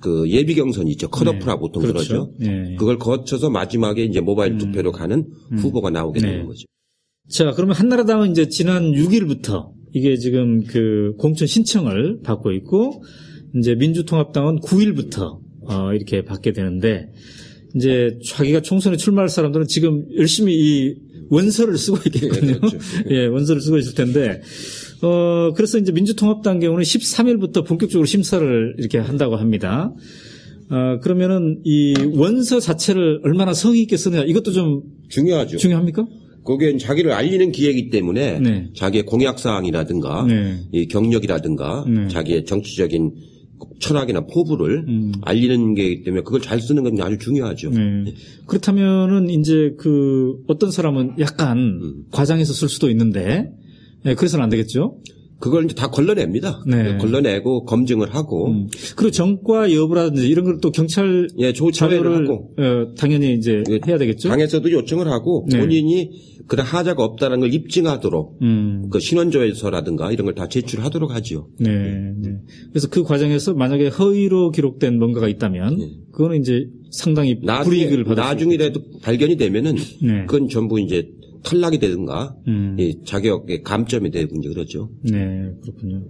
[0.00, 1.08] 그 예비 경선이 있죠.
[1.08, 2.08] 컷오프라 보통 그렇죠.
[2.08, 2.32] 그러죠.
[2.38, 2.74] 네.
[2.78, 6.26] 그걸 거쳐서 마지막에 이제 모바일 투표로 가는 후보가 나오게 네.
[6.28, 6.66] 되는 거죠.
[7.30, 13.02] 자, 그러면 한나라당은 이제 지난 6일부터 이게 지금 그 공천 신청을 받고 있고
[13.56, 17.08] 이제 민주통합당은 9일부터 어, 이렇게 받게 되는데
[17.76, 20.94] 이제 자기가 총선에 출마할 사람들은 지금 열심히 이
[21.28, 22.52] 원서를 쓰고 있겠군요.
[22.52, 22.78] 예, 그렇죠.
[23.10, 24.40] 예, 원서를 쓰고 있을 텐데
[25.02, 29.92] 어, 그래서 이제 민주통합당 경우는 13일부터 본격적으로 심사를 이렇게 한다고 합니다.
[30.70, 35.58] 어, 그러면은 이 원서 자체를 얼마나 성의 있게 쓰느냐 이것도 좀 중요하죠.
[35.58, 36.06] 중요합니까?
[36.44, 38.68] 거기엔 자기를 알리는 기회이기 때문에 네.
[38.74, 40.56] 자기의 공약 사항이라든가 네.
[40.72, 42.08] 이 경력이라든가 네.
[42.08, 43.12] 자기의 정치적인
[43.80, 44.86] 철학이나 포부를
[45.22, 47.70] 알리는 게이기 때문에 그걸 잘 쓰는 건 아주 중요하죠.
[47.70, 48.14] 네.
[48.46, 52.04] 그렇다면은 이제 그 어떤 사람은 약간 음.
[52.10, 53.52] 과장해서 쓸 수도 있는데
[54.04, 54.98] 네, 그래서는 안 되겠죠.
[55.42, 56.62] 그걸 이제 다 걸러냅니다.
[56.68, 56.96] 네.
[56.98, 58.68] 걸러내고 검증을 하고 음.
[58.94, 63.98] 그리고 정과 여부라든지 이런 걸 또 경찰 예, 자료를 하고 어, 당연히 이제 예, 해야
[63.98, 64.28] 되겠죠.
[64.28, 65.58] 당에서도 요청을 하고 네.
[65.58, 66.10] 본인이
[66.46, 68.88] 그런 하자가 없다는 걸 입증하도록 음.
[68.90, 71.48] 그 신원조회서라든가 이런 걸 다 제출하도록 하죠.
[71.58, 72.36] 네, 네.
[72.70, 75.78] 그래서 그 과정에서 만약에 허위로 기록된 뭔가가 있다면
[76.12, 77.40] 그거는 이제 상당히 네.
[77.44, 80.24] 나중에, 불이익을 받을 수 나중이라도 발견이 되면은 네.
[80.26, 81.08] 그건 전부 이제
[81.42, 82.76] 탈락이 되든가 음.
[82.78, 84.90] 이 자격의 감점이 되고 이제 그렇죠.
[85.02, 86.04] 네, 그렇군요.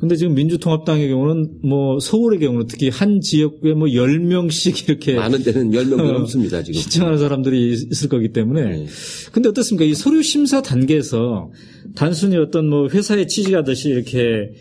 [0.00, 5.70] 근데 지금 민주통합당의 경우는 뭐 서울의 경우는 특히 한 지역구에 뭐 10명씩 이렇게 많은 데는
[5.70, 6.80] 10명도 어, 넘습니다, 지금.
[6.80, 8.62] 신청하는 사람들이 있을 거기 때문에.
[8.64, 8.86] 네.
[9.30, 9.84] 근데 어떻습니까?
[9.84, 11.50] 이 서류 심사 단계에서
[11.94, 14.52] 단순히 어떤 뭐 회사에 취직하듯이 이렇게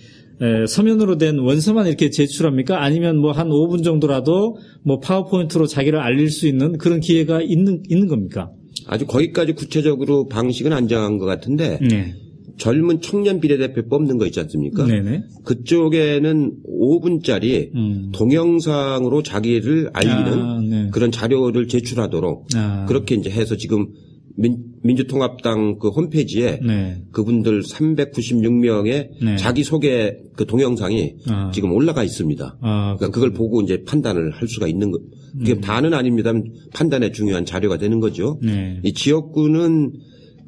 [0.42, 2.84] 에, 서면으로 된 원서만 이렇게 제출합니까?
[2.84, 8.08] 아니면 뭐 한 5분 정도라도 뭐 파워포인트로 자기를 알릴 수 있는 그런 기회가 있는, 있는
[8.08, 8.52] 겁니까?
[8.88, 12.16] 아주 거기까지 구체적으로 방식은 안 정한 것 같은데 네.
[12.58, 14.86] 젊은 청년 비례대표 뽑는 거 있지 않습니까?
[14.86, 15.24] 네네.
[15.46, 18.12] 그쪽에는 5분짜리 음.
[18.14, 20.90] 동영상으로 자기를 알리는 아, 네.
[20.92, 22.86] 그런 자료를 제출하도록 아.
[22.88, 23.88] 그렇게 이제 해서 지금
[24.36, 27.04] 민, 주통합당그 홈페이지에 네.
[27.12, 29.38] 그분들 396명의 네.
[29.38, 31.52] 자기 소개 그 동영상이 아.
[31.54, 32.58] 지금 올라가 있습니다.
[32.62, 35.00] 아, 그러니까 그걸 보고 이제 판단을 할 수가 있는 거.
[35.38, 35.62] 그게 음.
[35.62, 38.40] 다는 아닙니다만 판단에 중요한 자료가 되는 거죠.
[38.42, 38.80] 네.
[38.84, 39.94] 이 지역구는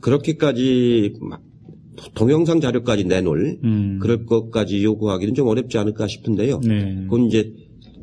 [0.02, 1.42] 그렇게까지 막
[2.16, 4.00] 동영상 자료까지 내놓을 음.
[4.02, 6.60] 그럴 것까지 요구하기는 좀 어렵지 않을까 싶은데요.
[6.64, 6.96] 네.
[7.04, 7.54] 그건 이제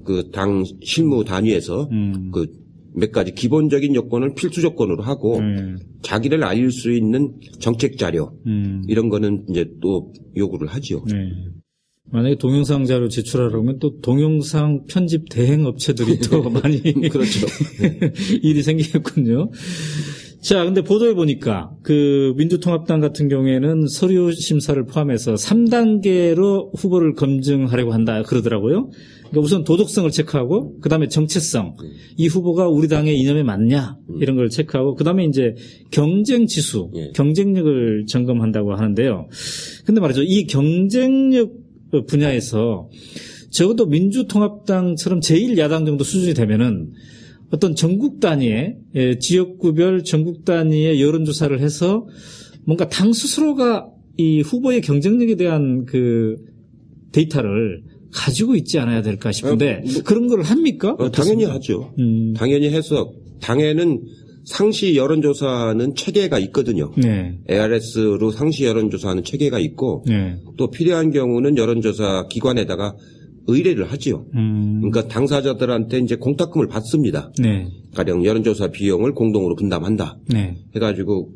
[0.04, 2.30] 그 당 실무 단위에서 음.
[2.32, 2.46] 그
[2.94, 5.76] 몇 가지 기본적인 요건을 필수 조건으로 하고 네.
[6.02, 8.82] 자기를 알릴 수 있는 정책 자료 음.
[8.88, 11.04] 이런 거는 이제 또 요구를 하죠.
[11.06, 11.30] 네.
[12.12, 17.46] 만약에 동영상 자료 제출하려면 또 동영상 편집 대행 업체들이 또 많이 그렇죠.
[18.42, 19.50] 일이 생기겠군요.
[20.40, 28.22] 자, 근데 보도에 보니까 그 민주통합당 같은 경우에는 서류 심사를 포함해서 3단계로 후보를 검증하려고 한다
[28.22, 28.90] 그러더라고요.
[29.30, 31.76] 그러니까 우선 도덕성을 체크하고 그다음에 정체성.
[32.16, 35.54] 이 후보가 우리 당의 이념에 맞냐 이런 걸 체크하고 그다음에 이제
[35.90, 37.12] 경쟁 지수, 예.
[37.14, 39.28] 경쟁력을 점검한다고 하는데요.
[39.84, 40.22] 근데 말이죠.
[40.22, 41.52] 이 경쟁력
[42.06, 42.88] 분야에서
[43.50, 46.92] 적어도 민주통합당처럼 제1야당 정도 수준이 되면은
[47.52, 52.06] 어떤 전국 단위의 예, 지역구별 전국 단위의 여론조사를 해서
[52.64, 56.36] 뭔가 당 스스로가 이 후보의 경쟁력에 대한 그
[57.12, 57.82] 데이터를
[58.12, 60.96] 가지고 있지 않아야 될까 싶은데 그런 걸 합니까?
[60.98, 61.94] 어, 당연히 하죠.
[61.98, 64.02] 음, 당연히 해서 당에는
[64.44, 66.92] 상시 여론조사는 체계가 있거든요.
[66.96, 72.96] 네, ARS로 상시 여론조사하는 체계가 있고 네, 또 필요한 경우는 여론조사 기관에다가
[73.46, 74.26] 의뢰를 하지요.
[74.34, 77.32] 음, 그러니까 당사자들한테 이제 공탁금을 받습니다.
[77.38, 80.18] 네, 가령 여론조사 비용을 공동으로 분담한다.
[80.28, 81.32] 네, 해가지고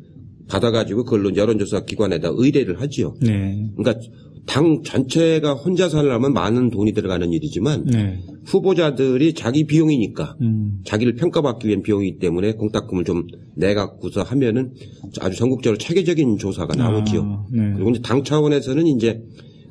[0.47, 3.15] 받아가지고 그걸로 여론조사 기관에다 의뢰를 하지요.
[3.21, 3.99] 네, 그러니까
[4.45, 11.67] 당 전체가 혼자서 하려면 많은 돈이 들어가는 일이지만 네, 후보자들이 자기 비용이니까 음, 자기를 평가받기
[11.67, 14.73] 위한 비용이기 때문에 공탁금을 좀 내갖고서 하면은
[15.19, 17.21] 아주 전국적으로 체계적인 조사가 나오지요.
[17.21, 19.21] 아, 네, 그리고 이제 당 차원에서는 이제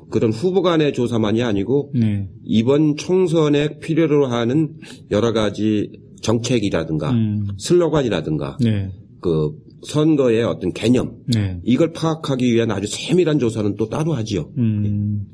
[0.09, 4.75] 그런 후보 간의 조사만이 아니고 네, 이번 총선에 필요로 하는
[5.11, 5.89] 여러 가지
[6.21, 8.89] 정책이라든가 음, 슬로건이라든가 네,
[9.25, 9.53] 그
[9.87, 11.59] 선거의 어떤 개념 네.
[11.63, 14.51] 이걸 파악하기 위한 아주 세밀한 조사는 또 따로 하지요.
[14.59, 15.25] 음.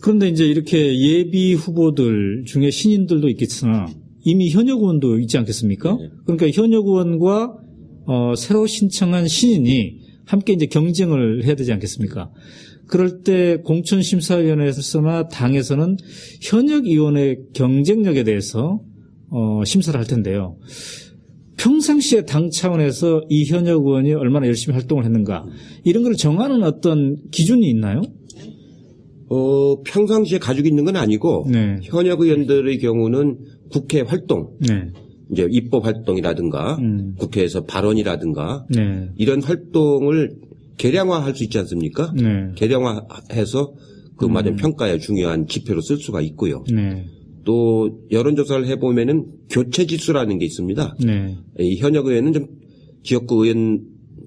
[0.00, 3.88] 그런데 이제 이렇게 예비 후보들 중에 신인들도 있겠으나
[4.24, 5.96] 이미 현역 의원도 있지 않겠습니까?
[5.96, 6.10] 네.
[6.26, 7.56] 그러니까 현역 의원과
[8.06, 12.30] 어, 새로 신청한 신인이 함께 이제 경쟁을 해야 되지 않겠습니까?
[12.86, 15.96] 그럴 때 공천심사위원회에서나 당에서는
[16.40, 18.80] 현역 의원의 경쟁력에 대해서
[19.30, 20.56] 어, 심사를 할 텐데요.
[21.58, 25.44] 평상시에 당 차원에서 이 현역 의원이 얼마나 열심히 활동을 했는가
[25.84, 28.00] 이런 걸 정하는 어떤 기준이 있나요?
[29.28, 31.78] 어, 평상시에 가지고 있는 건 아니고 네.
[31.82, 33.38] 현역 의원들의 경우는
[33.70, 34.88] 국회 활동, 네.
[35.30, 37.14] 이제 입법 활동이라든가 음.
[37.18, 39.10] 국회에서 발언이라든가 네.
[39.16, 40.36] 이런 활동을
[40.78, 42.12] 계량화할 수 있지 않습니까?
[42.16, 42.52] 네.
[42.54, 43.74] 계량화해서
[44.16, 46.64] 그 맞은 평가에 중요한 지표로 쓸 수가 있고요.
[47.48, 47.52] 네.
[47.52, 50.96] 또 여론조사를 해보면은 교체 지수라는 게 있습니다.
[51.02, 51.38] 네.
[51.58, 52.46] 이 현역 의원은 좀
[53.02, 53.80] 지역구 의원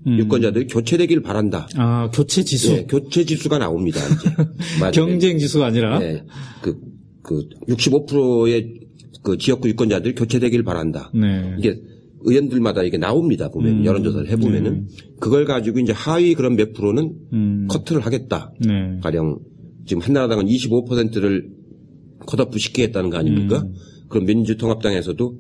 [0.08, 0.18] 음.
[0.18, 1.68] 유권자들이 교체되길 바란다.
[1.76, 2.70] 아 교체 지수.
[2.74, 4.00] 네, 교체 지수가 나옵니다.
[4.92, 6.00] 경쟁 지수가 아니라.
[6.00, 6.24] 네,
[6.64, 6.76] 그,
[7.22, 8.80] 그 65%의
[9.22, 11.12] 그 지역구 유권자들이 교체되길 바란다.
[11.14, 11.56] 네.
[11.60, 11.80] 이게
[12.22, 13.50] 의원들마다 이게 나옵니다.
[13.50, 13.86] 보면 음.
[13.86, 14.88] 여론조사를 해보면은 음.
[15.20, 17.68] 그걸 가지고 이제 하위 그런 몇 프로는 음.
[17.70, 18.52] 커트를 하겠다.
[18.60, 19.00] 네.
[19.04, 19.38] 가령
[19.86, 21.62] 지금 한나라당은 25%를
[22.26, 23.64] 컷오프 시키겠다는 거 아닙니까?
[23.64, 23.74] 음.
[24.10, 25.38] 그럼 민주통합당에서도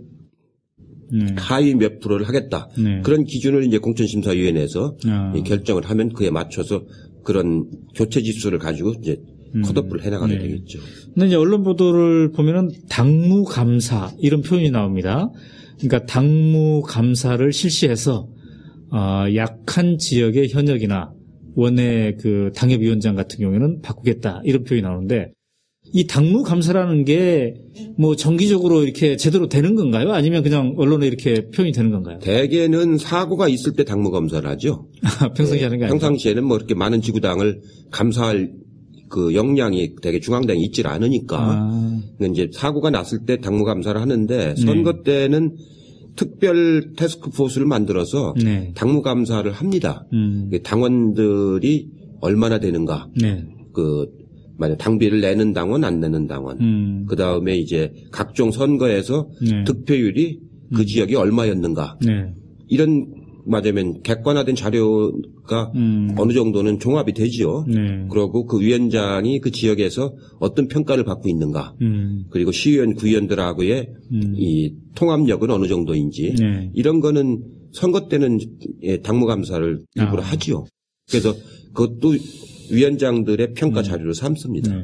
[1.13, 1.25] 네.
[1.37, 2.69] 하위 몇 프로를 하겠다.
[2.77, 3.01] 네.
[3.01, 5.33] 그런 기준을 이제 공천심사위원회에서 아.
[5.45, 6.85] 결정을 하면 그에 맞춰서
[7.23, 9.21] 그런 교체 지수를 가지고 이제
[9.55, 9.61] 음.
[9.61, 10.39] 컷오프를 해나가게 네.
[10.39, 10.79] 되겠죠.
[11.13, 15.29] 근데 이제 언론 보도를 보면은 당무 감사 이런 표현이 나옵니다.
[15.77, 18.29] 그러니까 당무 감사를 실시해서
[18.91, 21.11] 어, 약한 지역의 현역이나
[21.55, 25.31] 원내 그 당협위원장 같은 경우에는 바꾸겠다 이런 표현이 나오는데
[25.93, 27.55] 이 당무 감사라는 게
[27.97, 30.11] 뭐 정기적으로 이렇게 제대로 되는 건가요?
[30.11, 32.19] 아니면 그냥 언론에 이렇게 표현이 되는 건가요?
[32.19, 34.87] 대개는 사고가 있을 때 당무 감사를 하죠.
[35.35, 35.63] 평상시에 네.
[35.65, 35.99] 하는 게 아니고.
[35.99, 38.53] 평상시에는 뭐 이렇게 많은 지구당을 감사할
[39.09, 42.01] 그 역량이 되게 중앙당이 있질 않으니까 아.
[42.31, 45.27] 이제 사고가 났을 때 당무 감사를 하는데 선거 네.
[45.27, 45.57] 때는
[46.15, 48.71] 특별 테스크포스를 만들어서 네.
[48.75, 50.05] 당무 감사를 합니다.
[50.13, 50.49] 음.
[50.63, 51.89] 당원들이
[52.21, 53.09] 얼마나 되는가.
[53.21, 53.43] 네.
[53.73, 54.07] 그
[54.61, 56.61] 만약 당비를 내는 당원 안 내는 당원.
[56.61, 57.05] 음.
[57.09, 59.63] 그 다음에 이제 각종 선거에서 네.
[59.63, 60.39] 득표율이
[60.75, 60.85] 그 음.
[60.85, 61.97] 지역이 얼마였는가.
[62.05, 62.31] 네.
[62.67, 63.11] 이런
[63.47, 66.13] 맞으면 객관화된 자료가 음.
[66.15, 67.65] 어느 정도는 종합이 되지요.
[67.67, 68.05] 네.
[68.11, 71.73] 그리고 그 위원장이 그 지역에서 어떤 평가를 받고 있는가.
[71.81, 72.25] 음.
[72.29, 74.33] 그리고 시의원, 구의원들하고의 음.
[74.37, 76.69] 이 통합력은 어느 정도인지 네.
[76.75, 78.37] 이런 거는 선거 때는
[78.83, 80.25] 예, 당무 감사를 일부러 아.
[80.25, 80.65] 하지요.
[81.09, 81.33] 그래서
[81.73, 82.13] 그것도
[82.71, 83.83] 위원장들의 평가 음.
[83.83, 84.75] 자료를 삼습니다.
[84.75, 84.83] 네.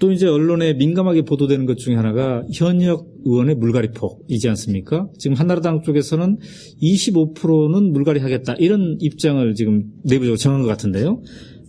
[0.00, 5.08] 또 이제 언론에 민감하게 보도되는 것 중에 하나가 현역 의원의 물갈이 폭이지 않습니까?
[5.16, 6.38] 지금 한나라당 쪽에서는
[6.82, 11.22] 25%는 물갈이 하겠다 이런 입장을 지금 내부적으로 정한 것 같은데요.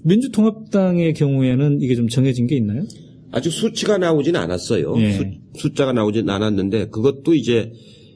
[0.04, 2.84] 민주통합당의 경우에는 이게 좀 정해진 게 있나요?
[3.32, 4.96] 아직 수치가 나오진 않았어요.
[4.96, 5.40] 네.
[5.56, 7.72] 수, 자가 나오진 않았는데 그것도 이제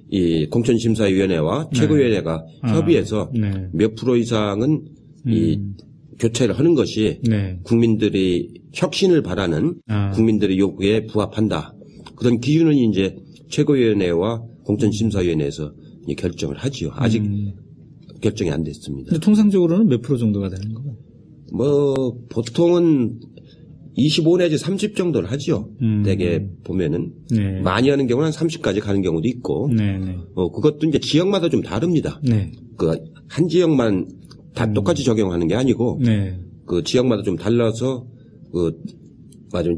[0.10, 3.68] 이 공천심사위원회와 최고위원회가 아, 협의해서 네.
[3.74, 4.86] 몇 프로 이상은
[5.28, 5.76] 음.
[6.18, 7.60] 이 교체를 하는 것이 네.
[7.64, 10.12] 국민들이 혁신을 바라는 아.
[10.12, 11.74] 국민들의 요구에 부합한다.
[12.16, 13.16] 그런 기준은 이제
[13.50, 15.74] 최고위원회와 공천심사위원회에서
[16.18, 16.90] 결정을 하지요.
[16.94, 17.54] 아직 음.
[18.22, 19.18] 결정이 안 됐습니다.
[19.20, 20.98] 통상적으로는 몇 프로 정도가 되는 거예요?
[21.54, 23.20] 뭐 보통은
[23.96, 25.72] 25 내지 30 정도를 하죠.
[25.82, 26.04] 음.
[26.04, 27.62] 대개 보면은 네.
[27.62, 29.70] 많이 하는 경우는 한 30까지 가는 경우도 있고.
[29.76, 30.18] 네, 네.
[30.36, 32.20] 어 그것도 이제 지역마다 좀 다릅니다.
[32.24, 32.52] 네.
[32.78, 34.08] 그한 지역만
[34.58, 34.74] 다 음.
[34.74, 36.36] 똑같이 적용하는 게 아니고 네.
[36.66, 38.08] 그 지역마다 좀 달라서
[38.52, 38.82] 그
[39.54, 39.70] 맞아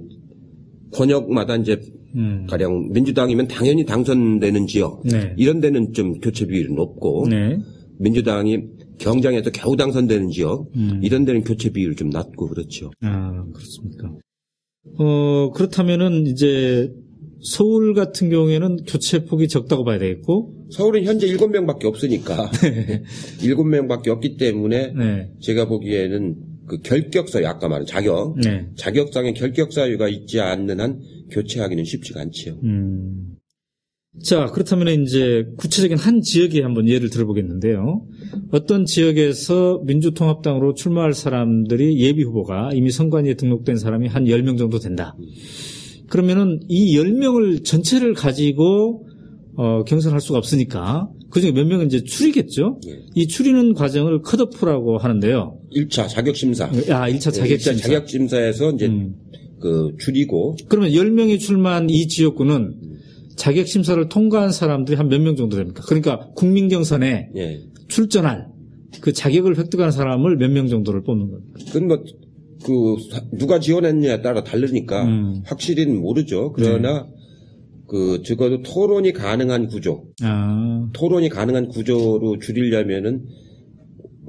[0.93, 1.81] 권역마다 이제
[2.15, 2.47] 음.
[2.49, 5.33] 가령 민주당이면 당연히 당선되는 지역 네.
[5.37, 7.59] 이런 데는 좀 교체 비율이 높고 네.
[7.99, 8.61] 민주당이
[8.99, 11.01] 경장에서 겨우 당선되는 지역 음.
[11.03, 12.89] 이런 데는 교체 비율이 좀 낮고 그렇죠.
[13.01, 14.13] 아 그렇습니까?
[14.97, 16.89] 어 그렇다면은 이제
[17.41, 23.03] 서울 같은 경우에는 교체 폭이 적다고 봐야 되겠고 서울은 현재 7명밖에 없으니까 네.
[23.39, 25.31] 7명밖에 없기 때문에 네.
[25.39, 26.35] 제가 보기에는
[26.67, 28.67] 그 결격사유 아까 말한 자격 네.
[28.75, 31.01] 자격상의 결격사유가 있지 않는 한
[31.31, 32.59] 교체하기는 쉽지가 않지요.
[32.63, 33.35] 음.
[34.23, 38.05] 자 그렇다면 이제 구체적인 한 지역에 한번 예를 들어보겠는데요.
[38.51, 45.15] 어떤 지역에서 민주통합당으로 출마할 사람들이 예비 후보가 이미 선관위에 등록된 사람이 한 10명 정도 된다.
[46.09, 49.07] 그러면은 이 10명을 전체를 가지고
[49.61, 52.79] 어, 경선할 수가 없으니까 그중에 몇 명은 이제 추리겠죠.
[52.87, 52.93] 네.
[53.13, 55.59] 이 추리는 과정을 컷오프라고 하는데요.
[55.75, 56.63] 1차 자격 심사.
[56.65, 57.87] 아, 1차 자격 심사.
[57.89, 59.15] 자격 심사에서 이제 음.
[59.59, 62.75] 그 줄이고 그러면 10명이 출마한 이 지역구는
[63.35, 65.83] 자격 심사를 통과한 사람들이 한 몇 명 정도 됩니까?
[65.85, 67.59] 그러니까 국민 경선에 네.
[67.89, 68.47] 출전할
[69.01, 71.59] 그 자격을 획득한 사람을 몇 명 정도를 뽑는 겁니까?
[71.73, 71.97] 그건 뭐
[72.63, 72.95] 그
[73.37, 75.41] 누가 지원했느냐에 따라 다르니까 음.
[75.45, 76.51] 확실히는 모르죠.
[76.53, 77.18] 그러나 네.
[77.89, 80.87] 그 적어도 토론이 가능한 구조, 아.
[80.93, 83.25] 토론이 가능한 구조로 줄이려면은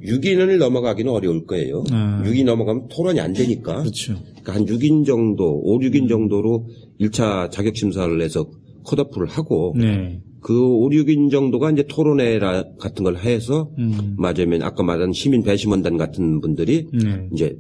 [0.03, 1.85] 6인을 넘어가기는 어려울 거예요.
[1.93, 2.23] 아.
[2.25, 3.81] 6인 넘어가면 토론이 안 되니까.
[3.81, 4.15] 그렇죠.
[4.23, 6.69] 그러니까 한 6인 정도, 5, 6인 정도로
[7.01, 8.51] 1차 자격 심사를 해서
[8.85, 10.21] 컷오프를 하고 네.
[10.41, 14.15] 그 5, 6인 정도가 이제 토론회 같은 걸 해서 음.
[14.17, 17.29] 맞으면 아까 말한 시민 배심원단 같은 분들이 네.
[17.35, 17.59] 이제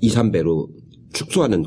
[0.00, 0.68] 2, 3배로
[1.12, 1.66] 축소하는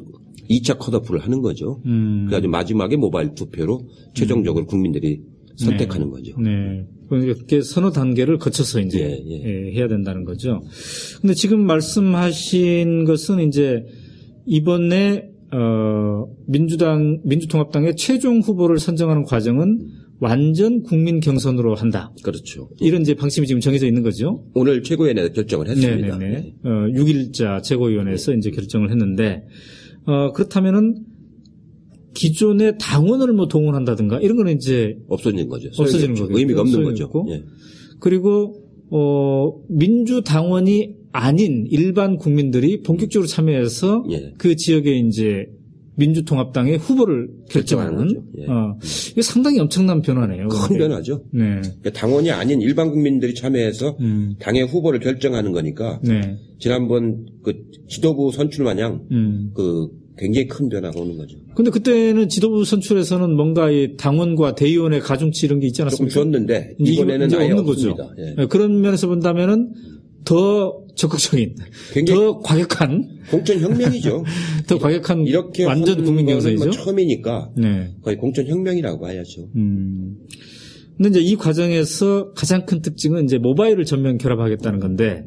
[0.49, 1.81] 2차 컷오프를 하는 거죠.
[1.85, 2.25] 음.
[2.27, 4.67] 그래가지고 마지막에 모바일 투표로 최종적으로 음.
[4.67, 5.21] 국민들이
[5.57, 6.11] 선택하는 네.
[6.11, 6.39] 거죠.
[6.39, 6.85] 네.
[7.11, 9.43] 이렇게 서너 단계를 거쳐서 이제 예, 예.
[9.43, 10.61] 예, 해야 된다는 거죠.
[11.21, 13.85] 근데 지금 말씀하신 것은 이제
[14.45, 19.87] 이번에 어 민주당 민주통합당의 최종 후보를 선정하는 과정은
[20.19, 22.11] 완전 국민 경선으로 한다.
[22.23, 22.69] 그렇죠.
[22.79, 24.43] 이런 이제 방침이 지금 정해져 있는 거죠.
[24.53, 26.17] 오늘 최고위원회에서 결정을 했습니다.
[26.17, 26.41] 네네네.
[26.41, 26.53] 네.
[26.63, 29.43] 어, 6일자 최고위원회에서 이제 결정을 했는데
[30.07, 31.03] 어, 그렇다면은
[32.13, 35.69] 기존의 당원을 뭐 동원한다든가 이런 거는 이제 없어지는 거죠.
[35.77, 36.37] 없어지는 거죠.
[36.37, 37.11] 의미가 없는 거죠.
[37.29, 37.43] 예.
[37.99, 44.33] 그리고 어, 민주당원이 아닌 일반 국민들이 본격적으로 참여해서 예.
[44.37, 45.47] 그 지역에 이제
[45.97, 48.45] 민주통합당의 후보를 결정하는 예.
[48.45, 48.77] 어,
[49.11, 50.47] 이게 상당히 엄청난 변화네요.
[50.47, 50.77] 큰 그게.
[50.79, 51.23] 변화죠.
[51.31, 51.43] 네.
[51.61, 54.35] 그러니까 당원이 아닌 일반 국민들이 참여해서 음.
[54.39, 56.37] 당의 후보를 결정하는 거니까 네.
[56.59, 57.53] 지난번 그
[57.87, 59.51] 지도부 선출 마냥 음.
[59.55, 61.37] 그 굉장히 큰 변화가 오는 거죠.
[61.55, 66.11] 근데 그때는 지도부 선출에서는 뭔가 이 당원과 대의원의 가중치 이런 게 있지 않았습니까?
[66.11, 67.95] 조금 줬는데 이번에는 이제 없는 거죠.
[68.17, 68.35] 예.
[68.35, 69.73] 네, 그런 면에서 본다면은
[70.27, 71.55] 더 적극적인,
[72.05, 74.25] 더 과격한 공천 혁명이죠.
[74.67, 76.65] 더 과격한 이렇게 완전 국민 경선이죠.
[76.65, 77.95] 뭐 처음이니까 네.
[78.01, 79.47] 거의 공천 혁명이라고 봐야죠.
[79.55, 80.17] 음.
[80.97, 85.23] 근데 이제 이 과정에서 가장 큰 특징은 이제 모바일을 전면 결합하겠다는 건데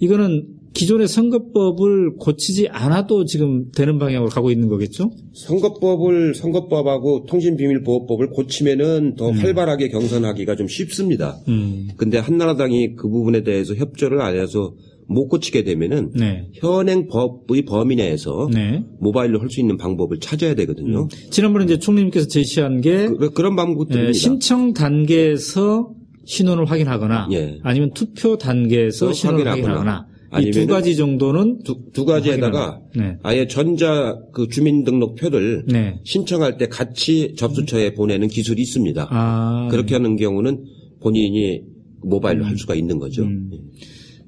[0.00, 5.10] 이거는 기존의 선거법을 고치지 않아도 지금 되는 방향으로 가고 있는 거겠죠?
[5.34, 9.34] 선거법을 선거법하고 통신비밀보호법을 고치면은 더 음.
[9.34, 11.38] 활발하게 경선하기가 좀 쉽습니다.
[11.48, 11.88] 음.
[11.96, 14.74] 근데 한나라당이 그 부분에 대해서 협조를 안 해서
[15.08, 16.48] 못 고치게 되면은 네.
[16.54, 18.82] 현행 법의 범위 내에서 네.
[19.00, 21.02] 모바일로 할 수 있는 방법을 찾아야 되거든요.
[21.02, 21.08] 음.
[21.30, 25.90] 지난번에 이제 총리님께서 제시한 게 그, 런 방법도 네, 신청 단계에서
[26.24, 27.58] 신원을 확인하거나 예.
[27.62, 33.18] 아니면 투표 단계에서 신원을 확인하거나, 확인하거나 이 두 가지 정도는 두, 두 가지에다가 네.
[33.22, 36.00] 아예 전자 그 주민등록표를 네.
[36.04, 39.08] 신청할 때 같이 접수처에 보내는 기술이 있습니다.
[39.10, 40.64] 아, 그렇게 하는 경우는
[41.00, 41.62] 본인이
[42.02, 42.48] 모바일로 음.
[42.48, 43.24] 할 수가 있는 거죠.
[43.24, 43.50] 음.
[43.52, 43.58] 예.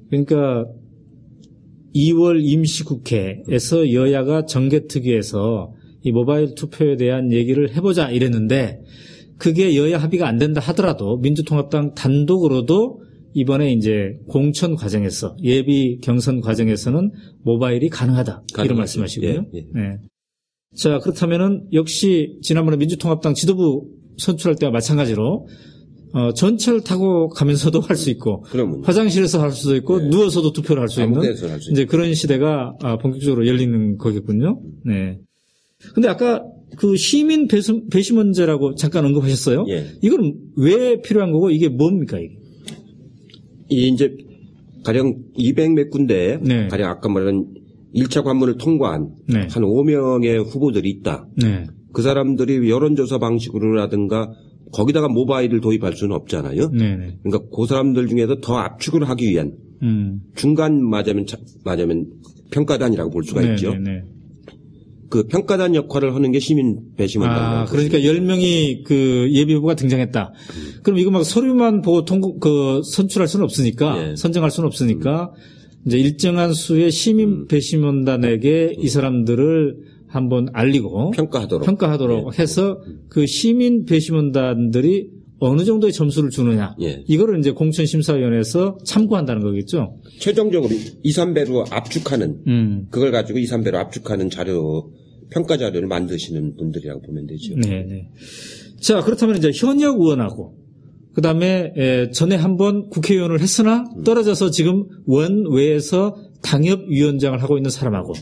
[0.09, 0.65] 그러니까
[1.95, 8.81] 2월 임시국회에서 여야가 정개특위에서 이 모바일 투표에 대한 얘기를 해보자 이랬는데
[9.37, 13.01] 그게 여야 합의가 안 된다 하더라도 민주통합당 단독으로도
[13.35, 17.11] 이번에 이제 공천 과정에서 예비 경선 과정에서는
[17.43, 18.65] 모바일이 가능하다 가능하죠.
[18.65, 19.29] 이런 말씀하시고요.
[19.29, 19.65] 예, 예.
[19.73, 19.97] 네.
[20.77, 25.47] 자 그렇다면은 역시 지난번에 민주통합당 지도부 선출할 때와 마찬가지로
[26.13, 30.07] 어, 전철 타고 가면서도 할 수 있고 그러면 화장실에서 할 수도 있고 네.
[30.07, 34.61] 누워서도 투표를 할 수 있는 할 수 이제 그런 시대가 아, 본격적으로 열리는 거겠군요.
[34.85, 35.19] 네.
[35.93, 36.41] 근데 아까
[36.77, 39.65] 그 시민 배심, 배심원제라고 잠깐 언급하셨어요.
[39.69, 39.87] 예.
[40.01, 42.37] 이건 왜 필요한 거고 이게 뭡니까 이게?
[43.69, 44.15] 이 이제
[44.83, 46.67] 가령 200몇 군데 네.
[46.67, 47.45] 가령 아까 말한
[47.95, 49.39] 1차 관문을 통과한 네.
[49.39, 51.27] 한 5명의 후보들이 있다.
[51.41, 51.65] 네.
[51.93, 54.31] 그 사람들이 여론조사 방식으로라든가
[54.73, 56.69] 거기다가 모바일을 도입할 수는 없잖아요.
[56.71, 56.95] 네네.
[56.97, 57.17] 네.
[57.23, 60.21] 그러니까 그 사람들 중에서 더 압축을 하기 위한 음.
[60.35, 61.25] 중간 맞으면
[61.63, 62.05] 맞으면
[62.51, 63.55] 평가단이라고 볼 수가 네네네.
[63.55, 63.73] 있죠.
[65.15, 65.21] 네.
[65.21, 67.37] 그 평가단 역할을 하는 게 시민 배심원단.
[67.37, 70.33] 아, 그러니까 10명이 그 예비후보가 등장했다.
[70.33, 70.73] 음.
[70.83, 74.15] 그럼 이거 막 서류만 보고 통고, 그 선출할 수는 없으니까, 예.
[74.15, 75.55] 선정할 수는 없으니까, 음.
[75.85, 77.47] 이제 일정한 수의 시민 음.
[77.47, 82.41] 배심원단에게 이 사람들을 한번 알리고 평가하도록 평가하도록 예.
[82.41, 85.09] 해서 그 시민 배심원단들이
[85.39, 86.75] 어느 정도의 점수를 주느냐.
[86.81, 87.03] 예.
[87.07, 89.97] 이거를 이제 공천심사위원회에서 참고한다는 거겠죠.
[90.19, 92.87] 최종적으로 2, 3배로 압축하는 음.
[92.89, 94.91] 그걸 가지고 2, 3배로 압축하는 자료
[95.29, 97.55] 평가 자료를 만드시는 분들이라고 보면 되죠.
[97.55, 98.09] 네, 네.
[98.79, 100.55] 자 그렇다면 이제 현역 의원하고
[101.13, 104.03] 그 다음에 에, 전에 한번 국회의원을 했으나 음.
[104.03, 108.13] 떨어져서 지금 원외에서 당협위원장을 하고 있는 사람하고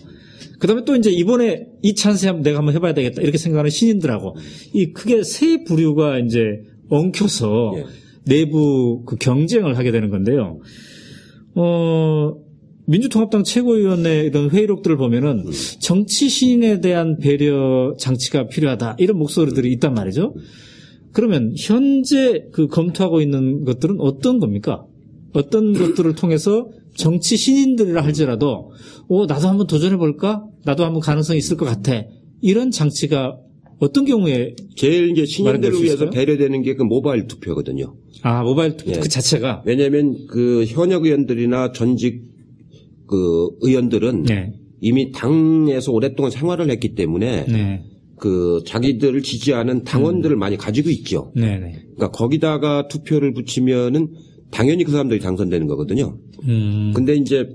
[0.60, 4.36] 그 다음에 또 이제 이번에 이 찬스에 내가 한번 해봐야 되겠다 이렇게 생각하는 신인들하고
[4.74, 7.86] 이 크게 세 부류가 이제 엉켜서 예.
[8.26, 10.62] 내부 그 경쟁을 하게 되는 건데요.
[11.56, 12.34] 어,
[12.86, 15.52] 민주통합당 최고위원회 이런 회의록들을 보면은 음.
[15.80, 20.36] 정치 신인에 대한 배려 장치가 필요하다 이런 목소리들이 있단 말이죠.
[21.12, 24.86] 그러면 현재 그 검토하고 있는 것들은 어떤 겁니까?
[25.34, 28.72] 어떤 것들을 통해서 정치 신인들이라 할지라도
[29.08, 30.46] 오 나도 한번 도전해 볼까?
[30.66, 32.04] 나도 한번 가능성이 있을 것 같아.
[32.42, 33.38] 이런 장치가
[33.80, 37.96] 어떤 경우에 제일 이제 신인들을 위해서 배려되는 게 그 모바일 투표거든요.
[38.22, 38.96] 아 모바일 투표 예.
[39.00, 42.33] 그 자체가 왜냐하면 그 현역 의원들이나 전직
[43.08, 44.54] 그 의원들은 네.
[44.80, 47.84] 이미 당에서 오랫동안 생활을 했기 때문에 네.
[48.18, 50.40] 그 자기들을 지지하는 당원들을 음.
[50.40, 51.32] 많이 가지고 있죠.
[51.36, 51.60] 네네.
[51.60, 51.72] 네.
[51.96, 54.10] 그러니까 거기다가 투표를 붙이면은
[54.52, 56.18] 당연히 그 사람들이 당선되는 거거든요.
[56.48, 56.92] 음.
[56.96, 57.48] 근데 이제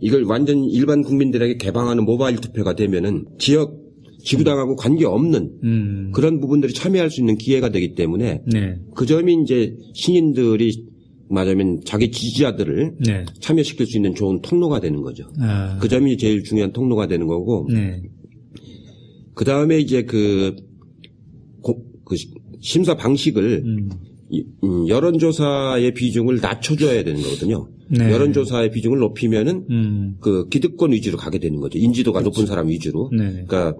[0.00, 3.80] 이걸 완전 일반 국민들에게 개방하는 모바일 투표가 되면은 지역
[4.24, 6.10] 지구당하고 관계없는 음.
[6.14, 8.76] 그런 부분들이 참여할 수 있는 기회가 되기 때문에 네.
[8.94, 10.91] 그 점이 이제 신인들이
[11.32, 13.24] 말하면 자기 지지자들을 네.
[13.40, 15.24] 참여시킬 수 있는 좋은 통로가 되는 거죠.
[15.40, 15.78] 아.
[15.80, 18.02] 그 점이 제일 중요한 통로가 되는 거고 네.
[19.34, 20.54] 그 다음에 이제 그,
[21.62, 22.16] 고, 그
[22.60, 23.88] 심사 방식을 음.
[24.64, 27.68] 음, 여론조사의 비중을 낮춰줘야 되는 거거든요.
[27.88, 28.10] 네.
[28.10, 30.16] 여론조사의 비중을 높이면은 음.
[30.20, 31.78] 그 기득권 위주로 가게 되는 거죠.
[31.78, 32.40] 인지도가 그렇죠.
[32.40, 33.10] 높은 사람 위주로.
[33.12, 33.44] 네.
[33.46, 33.74] 그러니까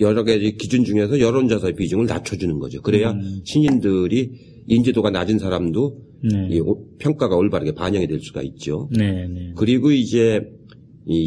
[0.00, 2.80] 여러 가지 기준 중에서 여론조사의 비중을 낮춰주는 거죠.
[2.82, 3.40] 그래야 음.
[3.44, 4.30] 신인들이
[4.68, 6.60] 인지도가 낮은 사람도 네.
[6.98, 8.88] 평가가 올바르게 반영이 될 수가 있죠.
[8.92, 9.52] 네, 네.
[9.56, 10.40] 그리고 이제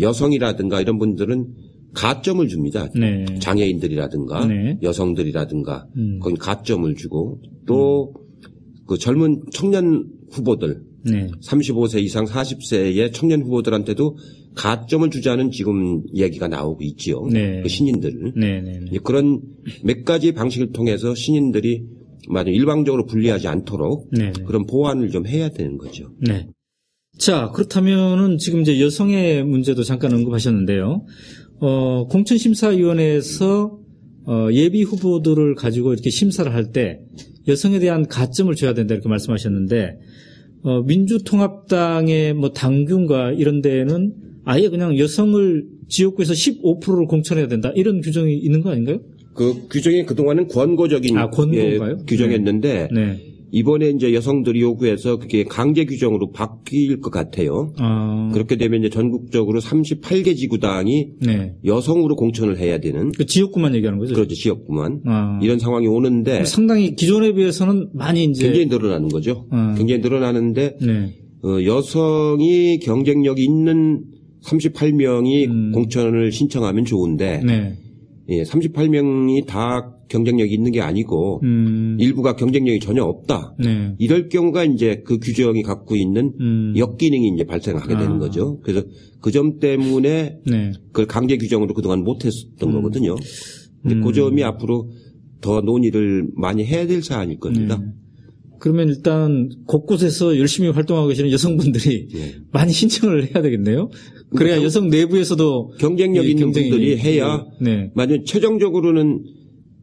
[0.02, 1.48] 여성이라든가 이런 분들은
[1.94, 2.88] 가점을 줍니다.
[2.96, 3.26] 네.
[3.40, 4.78] 장애인들이라든가 네.
[4.82, 6.20] 여성들이라든가 음.
[6.22, 8.98] 거기 가점을 주고 또그 음.
[8.98, 11.28] 젊은 청년 후보들 네.
[11.44, 14.18] 35세 이상 40세의 청년 후보들한테도
[14.56, 17.26] 가점을 주자는 지금 얘기가 나오고 있지요.
[17.32, 17.62] 네.
[17.62, 18.34] 그 신인들.
[18.36, 19.00] 네, 네, 네.
[19.04, 19.42] 그런
[19.84, 21.84] 몇 가지 방식을 통해서 신인들이
[22.30, 26.12] 맞아 일방적으로 분리하지 않도록 네, 그런 보완을 좀 해야 되는 거죠.
[26.20, 26.48] 네.
[27.18, 31.06] 자 그렇다면은 지금 이제 여성의 문제도 잠깐 언급하셨는데요.
[31.60, 33.78] 어, 공천심사위원회에서
[34.26, 37.00] 어, 예비 후보들을 가지고 이렇게 심사를 할 때
[37.48, 39.98] 여성에 대한 가점을 줘야 된다 이렇게 말씀하셨는데
[40.64, 44.14] 어, 민주통합당의 뭐 당균과 이런 데에는
[44.46, 49.02] 아예 그냥 여성을 지역구에서 15%를 공천해야 된다 이런 규정이 있는 거 아닌가요?
[49.34, 51.30] 그 규정이 그동안은 권고적인 아?
[51.54, 53.06] 예, 규정이었는데 네.
[53.06, 53.32] 네.
[53.52, 57.74] 이번에 이제 여성들이 요구해서 그게 강제 규정으로 바뀔 것 같아요.
[57.78, 58.30] 아.
[58.34, 61.56] 그렇게 되면 이제 전국적으로 38개 지구당이 네.
[61.66, 63.12] 여성으로 공천을 해야 되는.
[63.12, 64.14] 그 지역구만 얘기하는 거죠?
[64.14, 64.34] 그렇죠.
[64.36, 65.02] 지역구만.
[65.06, 65.40] 아.
[65.44, 66.46] 이런 상황이 오는데.
[66.46, 68.46] 상당히 기존에 비해서는 많이 이제.
[68.46, 69.46] 굉장히 늘어나는 거죠.
[69.52, 69.76] 아.
[69.78, 70.78] 굉장히 늘어나는데.
[70.82, 71.16] 네.
[71.44, 74.04] 어, 여성이 경쟁력 있는
[74.44, 75.72] 38명이 음.
[75.74, 77.42] 공천을 신청하면 좋은데.
[77.46, 77.74] 네.
[78.32, 81.98] 예, 38명이 다 경쟁력이 있는 게 아니고 음.
[82.00, 83.56] 일부가 경쟁력이 전혀 없다.
[83.60, 83.94] 네.
[84.00, 86.74] 이럴 경우가 이제 그 규정이 갖고 있는 음.
[86.76, 88.20] 역기능이 이제 발생하게 되는 아.
[88.20, 88.60] 거죠.
[88.64, 88.84] 그래서
[89.20, 90.72] 그 점 때문에 네.
[90.88, 92.74] 그걸 강제 규정으로 그동안 못했었던 음.
[92.74, 93.16] 거거든요.
[93.82, 94.14] 근데 그 음.
[94.14, 94.92] 점이 앞으로
[95.42, 97.78] 더 논의를 많이 해야 될 사안일 겁니다.
[97.78, 97.86] 네.
[98.60, 102.36] 그러면 일단 곳곳에서 열심히 활동하고 계시는 여성분들이 네.
[102.52, 103.90] 많이 신청을 해야 되겠네요.
[104.36, 107.92] 그래야 경, 여성 내부에서도 경쟁력 있는 분들이 해야 네.
[107.94, 109.24] 만약 최종적으로는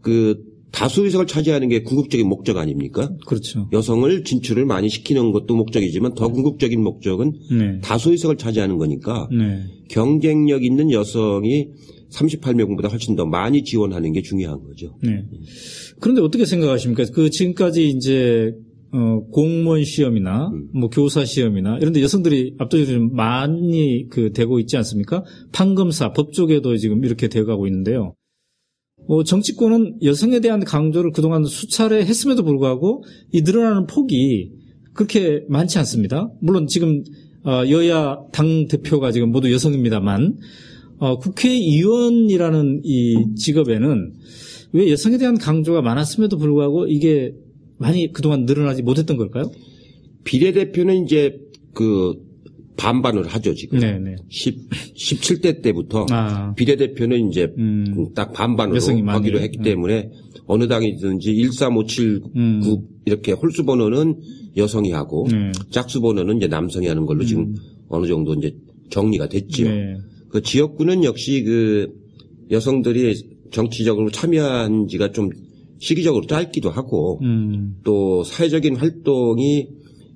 [0.01, 3.11] 그 다수 의석을 차지하는 게 궁극적인 목적 아닙니까?
[3.27, 3.69] 그렇죠.
[3.73, 7.81] 여성을 진출을 많이 시키는 것도 목적이지만 더 궁극적인 목적은 네.
[7.83, 9.63] 다수 의석을 차지하는 거니까 네.
[9.89, 11.69] 경쟁력 있는 여성이
[12.13, 14.97] 38명보다 훨씬 더 많이 지원하는 게 중요한 거죠.
[15.03, 15.25] 네.
[16.01, 17.05] 그런데 어떻게 생각하십니까?
[17.13, 18.53] 그 지금까지 이제
[18.91, 20.69] 어, 공무원 시험이나 음.
[20.73, 25.25] 뭐 교사 시험이나 이런 데 여성들이 압도적으로 많이 그 되고 있지 않습니까?
[25.53, 28.15] 판검사, 법조계도 지금 이렇게 되어 가고 있는데요.
[29.07, 34.53] 어, 정치권은 여성에 대한 강조를 그동안 수차례 했음에도 불구하고 이 늘어나는 폭이
[34.95, 36.31] 그렇게 많지 않습니다.
[36.41, 37.03] 물론 지금
[37.45, 40.37] 어, 여야 당 대표가 지금 모두 여성입니다만
[40.99, 44.15] 어, 국회의원이라는 이 직업에는
[44.73, 47.33] 왜 여성에 대한 강조가 많았음에도 불구하고 이게
[47.79, 49.51] 많이 그동안 늘어나지 못했던 걸까요?
[50.25, 51.39] 비례대표는 이제
[51.73, 52.15] 그
[52.77, 53.81] 반반을 하죠, 지금.
[53.81, 54.17] 네네.
[54.29, 56.55] 10, 17대 때부터 아.
[56.55, 58.11] 비례대표는 이제 음.
[58.15, 59.63] 딱 반반으로 하기로 했기 음.
[59.63, 60.11] 때문에
[60.47, 62.63] 어느 당이든지 13579 음.
[63.05, 64.21] 이렇게 홀수 번호는
[64.57, 65.51] 여성이 하고 네.
[65.71, 67.57] 짝수 번호는 이제 남성이 하는 걸로 지금 음.
[67.89, 68.55] 어느 정도 이제
[68.91, 69.65] 정리가 됐죠.
[69.65, 69.97] 네.
[70.29, 71.93] 그 지역구는 역시 그
[72.51, 75.31] 여성들이 정치적으로 참여한 지가 좀
[75.79, 77.77] 시기적으로 짧기도 하고 음.
[77.85, 79.69] 또 사회적인 활동이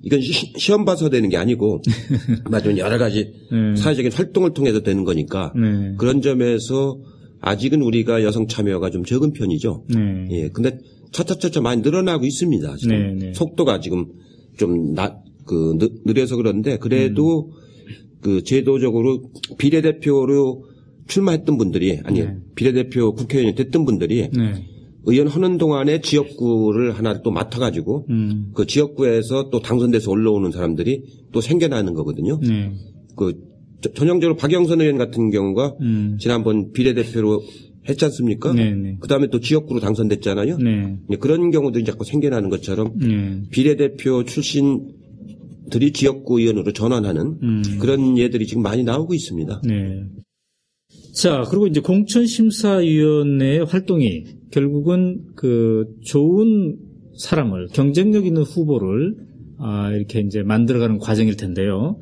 [0.03, 1.81] 이건 시, 험 봐서 되는 게 아니고
[2.51, 3.75] 맞으면 여러 가지 네.
[3.75, 5.95] 사회적인 활동을 통해서 되는 거니까 네.
[5.97, 6.99] 그런 점에서
[7.39, 9.85] 아직은 우리가 여성 참여가 좀 적은 편이죠.
[9.89, 10.27] 네.
[10.31, 10.49] 예.
[10.49, 10.79] 근데
[11.11, 12.75] 차차차차 많이 늘어나고 있습니다.
[12.77, 13.33] 지금 네, 네.
[13.33, 14.07] 속도가 지금
[14.57, 17.63] 좀 나, 그 느려서 그런데 그래도 음.
[18.21, 20.65] 그 제도적으로 비례대표로
[21.07, 22.37] 출마했던 분들이 아니 네.
[22.55, 24.65] 비례대표 국회의원이 됐던 분들이 네.
[25.05, 28.51] 의원 하는 동안에 지역구를 하나 또 맡아가지고 음.
[28.53, 32.39] 그 지역구에서 또 당선돼서 올라오는 사람들이 또 생겨나는 거거든요.
[32.41, 32.71] 네.
[33.15, 33.33] 그
[33.95, 36.17] 전형적으로 박영선 의원 같은 경우가 음.
[36.19, 37.41] 지난번 비례대표로
[37.89, 38.53] 했지 않습니까?
[38.53, 38.97] 네, 네.
[39.01, 40.57] 그 다음에 또 지역구로 당선됐잖아요.
[40.57, 40.97] 네.
[41.09, 43.41] 네 그런 경우들이 자꾸 생겨나는 것처럼 네.
[43.51, 47.63] 비례대표 출신들이 지역구 의원으로 전환하는 음.
[47.79, 49.61] 그런 예들이 지금 많이 나오고 있습니다.
[51.13, 51.13] 네.
[51.13, 56.77] 자, 그리고 이제 공천심사위원회의 활동이 결국은 그 좋은
[57.17, 59.15] 사람을 경쟁력 있는 후보를
[59.59, 61.99] 아, 이렇게 이제 만들어가는 과정일 텐데요.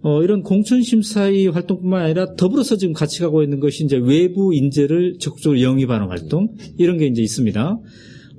[0.00, 5.60] 어, 이런 공천심사위 활동뿐만 아니라 더불어서 지금 같이 가고 있는 것이 이제 외부 인재를 적극적으로
[5.60, 7.78] 영입하는 활동 이런 게 이제 있습니다.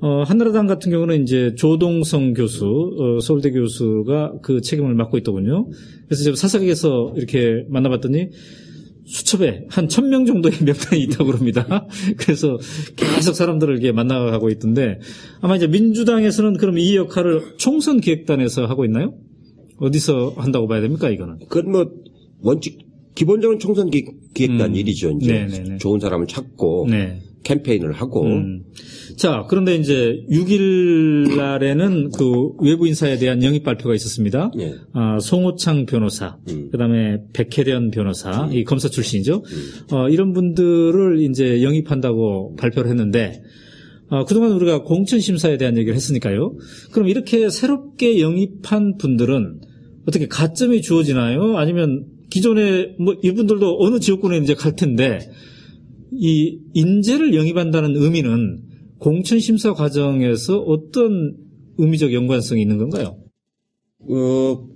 [0.02, 5.68] 어, 한나라당 같은 경우는 이제 조동성 교수, 어, 서울대 교수가 그 책임을 맡고 있더군요.
[6.06, 8.30] 그래서 제가 사석에서 이렇게 만나봤더니
[9.10, 11.88] 수첩에 한 천 명 정도의 명단이 있다고 그럽니다.
[12.18, 12.58] 그래서
[12.96, 15.00] 계속 사람들을 이렇게 만나가고 있던데
[15.42, 19.16] 아마 이제 민주당에서는 그럼 이 역할을 총선 기획단에서 하고 있나요?
[19.78, 21.40] 어디서 한다고 봐야 됩니까 이거는?
[21.50, 21.86] 그건 뭐
[22.42, 22.80] 원칙
[23.16, 24.76] 기본적으로 총선 기,획단 음.
[24.76, 25.12] 일이죠.
[25.20, 25.78] 이제 네네네.
[25.78, 27.20] 좋은 사람을 찾고 네.
[27.44, 28.64] 캠페인을 하고 음.
[29.16, 34.52] 자, 그런데 이제 6일 날에는 그 외부 인사에 대한 영입 발표가 있었습니다.
[34.60, 34.76] 예.
[34.94, 36.70] 아, 송호창 변호사, 음.
[36.72, 39.44] 그다음에 백혜련 변호사, 이 검사 출신이죠.
[39.92, 43.42] 어, 이런 분들을 이제 영입한다고 발표를 했는데
[44.10, 46.56] 어, 그동안 우리가 공천 심사에 대한 얘기를 했으니까요.
[46.92, 49.62] 그럼 이렇게 새롭게 영입한 분들은
[50.08, 51.58] 어떻게 가점이 주어지나요?
[51.58, 55.20] 아니면 기존에 뭐 이분들도 어느 지역군에 이제 갈 텐데
[56.12, 58.62] 이 인재를 영입한다는 의미는
[59.00, 61.36] 공천 심사 과정에서 어떤
[61.78, 63.18] 의미적 연관성이 있는 건가요?
[64.02, 64.68] 어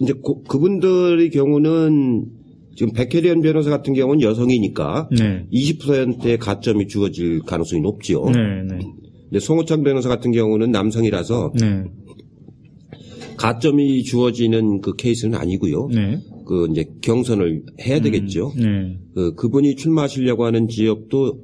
[0.00, 2.26] 이제 고- 그분들의 경우는
[2.74, 5.46] 지금 백혜련 변호사 같은 경우는 여성이니까 네.
[5.52, 8.24] 20%의 가점이 주어질 가능성이 높지요.
[8.26, 8.32] 네,
[8.68, 8.78] 네.
[9.24, 11.84] 근데 송호창 변호사 같은 경우는 남성이라서 네.
[13.36, 15.88] 가점이 주어지는 그 케이스는 아니고요.
[15.92, 16.18] 네.
[16.44, 18.52] 그 이제 경선을 해야 되겠죠.
[18.56, 18.98] 네.
[19.14, 21.40] 그 그분이 출마하시려고 하는 지역도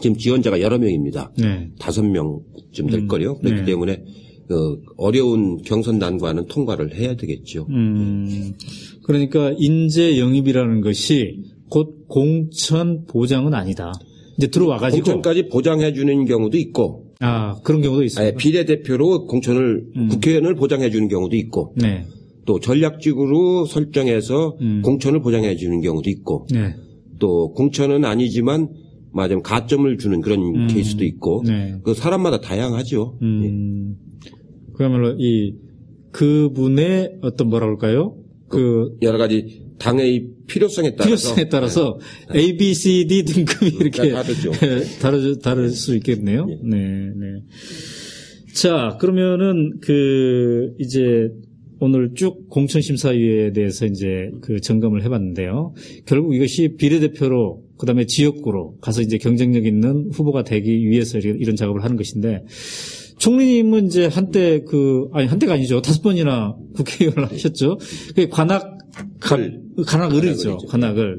[0.00, 1.32] 지금 지원자가 여러 명입니다.
[1.38, 1.70] 네.
[1.78, 3.38] 다섯 명쯤 될 거요.
[3.38, 3.64] 그렇기 네.
[3.64, 4.04] 때문에
[4.48, 7.66] 그 어려운 경선 난관은 통과를 해야 되겠죠.
[7.70, 8.52] 음,
[9.02, 13.92] 그러니까 인재 영입이라는 것이 곧 공천 보장은 아니다.
[14.36, 18.36] 이제 들어와가지고 공천까지 보장해 주는 경우도 있고 아 그런 경우도 아예 있습니다.
[18.36, 20.08] 비례 대표로 공천을 음.
[20.08, 22.04] 국회의원을 보장해 주는 경우도 있고 네,
[22.44, 24.82] 또 전략직으로 설정해서 음.
[24.82, 26.74] 공천을 보장해 주는 경우도 있고 네,
[27.18, 28.68] 또 공천은 아니지만
[29.12, 31.76] 맞으면 가점을 주는 그런 케이스도 있고 네.
[31.84, 33.18] 그 사람마다 다양하죠.
[33.22, 33.96] 음,
[34.74, 35.54] 그야말로 이
[36.12, 38.16] 그분의 어떤 뭐라 그럴까요?
[38.48, 41.98] 그 여러 가지 당의 필요성에 따라서 필요성에 따라서
[42.34, 44.52] A, B, C, D 등급이 이렇게 다 다르죠.
[45.00, 46.46] 다르, 다를 수 있겠네요.
[46.46, 47.42] 네, 네.
[48.54, 51.30] 자, 그러면은 그 이제
[51.84, 55.74] 오늘 쭉 공천심사위에 대해서 이제 그 점검을 해봤는데요.
[56.06, 61.96] 결국 이것이 비례대표로 그다음에 지역구로 가서 이제 경쟁력 있는 후보가 되기 위해서 이런 작업을 하는
[61.96, 62.44] 것인데
[63.18, 67.78] 총리님은 이제 한때 그 아니 한때가 아니죠 다섯 번이나 국회의원을 하셨죠.
[68.14, 68.78] 그 관악
[69.18, 69.62] 글.
[69.84, 70.58] 관악을이죠.
[70.68, 71.18] 관악을.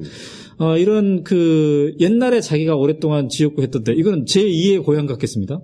[0.60, 5.60] 어, 이런 그 옛날에 자기가 오랫동안 지역구 했던데 이거는 제 2의 고향 같겠습니다.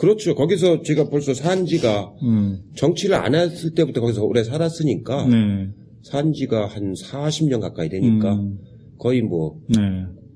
[0.00, 0.34] 그렇죠.
[0.34, 2.62] 거기서 제가 벌써 산 지가 음.
[2.74, 5.68] 정치를 안 했을 때부터 거기서 오래 살았으니까 네.
[6.02, 8.58] 산 지가 한 40년 가까이 되니까 음.
[8.98, 9.76] 거의 뭐 네.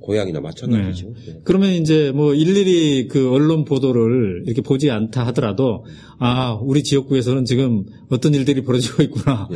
[0.01, 1.15] 고향이나 마찬가지죠.
[1.15, 1.41] 네.
[1.45, 5.87] 그러면 이제 뭐 일일이 그 언론 보도를 이렇게 보지 않다 하더라도
[6.19, 9.49] 아 우리 지역구에서는 지금 어떤 일들이 벌어지고 있구나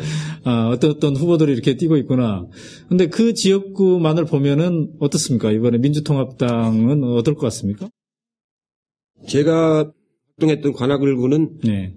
[0.45, 2.47] 아 어떤 어떤 후보들이 이렇게 뛰고 있구나
[2.89, 7.91] 근데 그 지역구만을 보면은 어떻습니까 이번에 민주통합당은 어떨 것 같습니까
[9.27, 9.93] 제가
[10.39, 11.93] 활동했던 관악을구는 네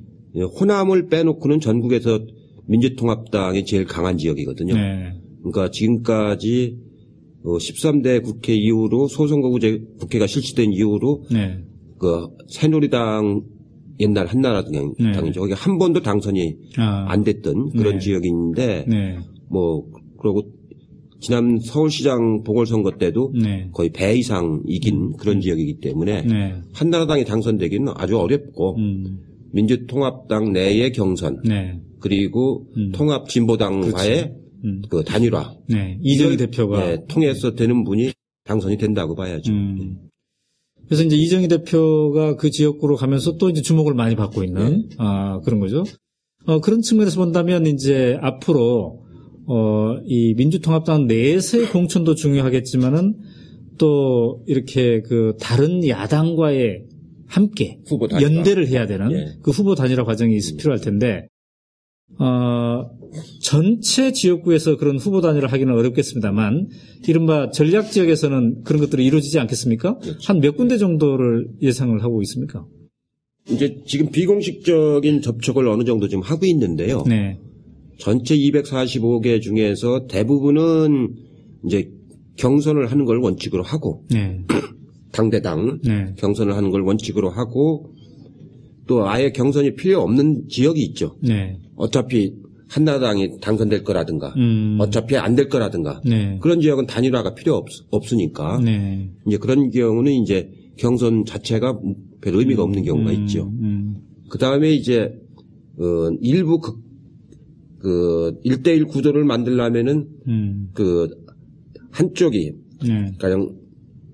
[0.60, 2.20] 호남을 빼놓고는 전국에서
[2.66, 4.74] 민주통합당이 제일 강한 지역이거든요.
[4.74, 5.14] 네.
[5.40, 6.78] 그러니까 지금까지
[7.44, 11.64] 13대 국회 이후로 소선거구제 국회가 실시된 이후로 네.
[12.00, 13.44] 그 새누리당
[14.00, 14.96] 옛날 한나라당이죠.
[15.00, 15.32] 네.
[15.36, 18.00] 거기 한 번도 당선이 아, 안 됐던 그런 네.
[18.00, 19.20] 지역인데 네.
[19.50, 19.86] 뭐
[20.20, 20.44] 그리고
[21.22, 23.70] 지난 서울시장 보궐선거 때도 네.
[23.72, 26.56] 거의 배 이상 이긴 그런 지역이기 때문에 네.
[26.74, 29.20] 한나라당이 당선되기는 아주 어렵고 음.
[29.52, 31.80] 민주통합당 내의 경선 네.
[32.00, 32.92] 그리고 음.
[32.92, 34.34] 통합진보당과의
[34.66, 34.82] 음.
[34.90, 36.00] 그 단일화 네.
[36.02, 38.12] 이정희 대표가 네, 통해서 되는 분이
[38.46, 39.52] 당선이 된다고 봐야죠.
[39.52, 39.98] 음.
[40.88, 45.60] 그래서 이제 이정희 대표가 그 지역구로 가면서 또 이제 주목을 많이 받고 있는 아 그런
[45.60, 45.84] 거죠.
[46.46, 49.06] 어, 그런 측면에서 본다면 이제 앞으로
[49.48, 53.16] 어, 이 민주통합당 내에서의 공천도 중요하겠지만은
[53.78, 56.86] 또 이렇게 그 다른 야당과의
[57.28, 57.80] 함께.
[58.22, 59.26] 연대를 해야 되는 예.
[59.42, 61.28] 그 후보 단일화 과정이 있- 필요할 텐데
[62.20, 62.90] 어,
[63.42, 66.68] 전체 지역구에서 그런 후보 단일화 하기는 어렵겠습니다만
[67.08, 69.98] 이른바 전략 지역에서는 그런 것들이 이루어지지 않겠습니까?
[70.26, 72.66] 한몇 군데 정도를 예상을 하고 있습니까?
[73.50, 77.04] 이제 지금 비공식적인 접촉을 어느 정도 지금 하고 있는데요.
[77.08, 77.40] 네.
[78.02, 81.16] 전체 245개 중에서 대부분은
[81.66, 81.92] 이제
[82.38, 84.44] 경선을 하는 걸 원칙으로 하고 네.
[85.14, 86.14] 당대당 네.
[86.18, 87.94] 경선을 하는 걸 원칙으로 하고
[88.88, 91.16] 또 아예 경선이 필요 없는 지역이 있죠.
[91.22, 91.60] 네.
[91.76, 92.34] 어차피
[92.70, 94.78] 한나라당이 당선될 거라든가 음.
[94.80, 96.40] 어차피 안 될 거라든가 네.
[96.42, 99.12] 그런 지역은 단일화가 필요 없, 없으니까 네.
[99.28, 101.80] 이제 그런 경우는 이제 경선 자체가
[102.22, 103.52] 별 의미가 없는 경우가 있죠.
[103.62, 103.98] 음.
[104.30, 105.14] 그 다음에 이제,
[105.78, 106.74] 어, 일부 그,
[107.82, 110.70] 그, 1대1 구도를 만들려면은 음.
[110.74, 111.10] 그,
[111.92, 112.54] 한쪽이
[112.88, 113.12] 네.
[113.20, 113.56] 가령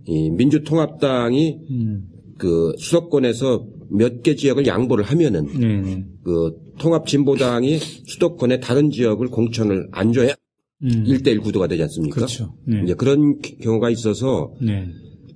[0.05, 2.07] 이 민주통합당이 음.
[2.37, 6.05] 그 수도권에서 몇 개 지역을 양보를 하면은 네, 네.
[6.23, 10.33] 그 통합진보당이 수도권의 다른 지역을 공천을 안 줘야
[10.83, 11.03] 음.
[11.05, 12.15] 일 1대1 구도가 되지 않습니까?
[12.15, 12.53] 그렇죠.
[12.65, 12.81] 네.
[12.83, 14.87] 이제 그런 경우가 있어서 네.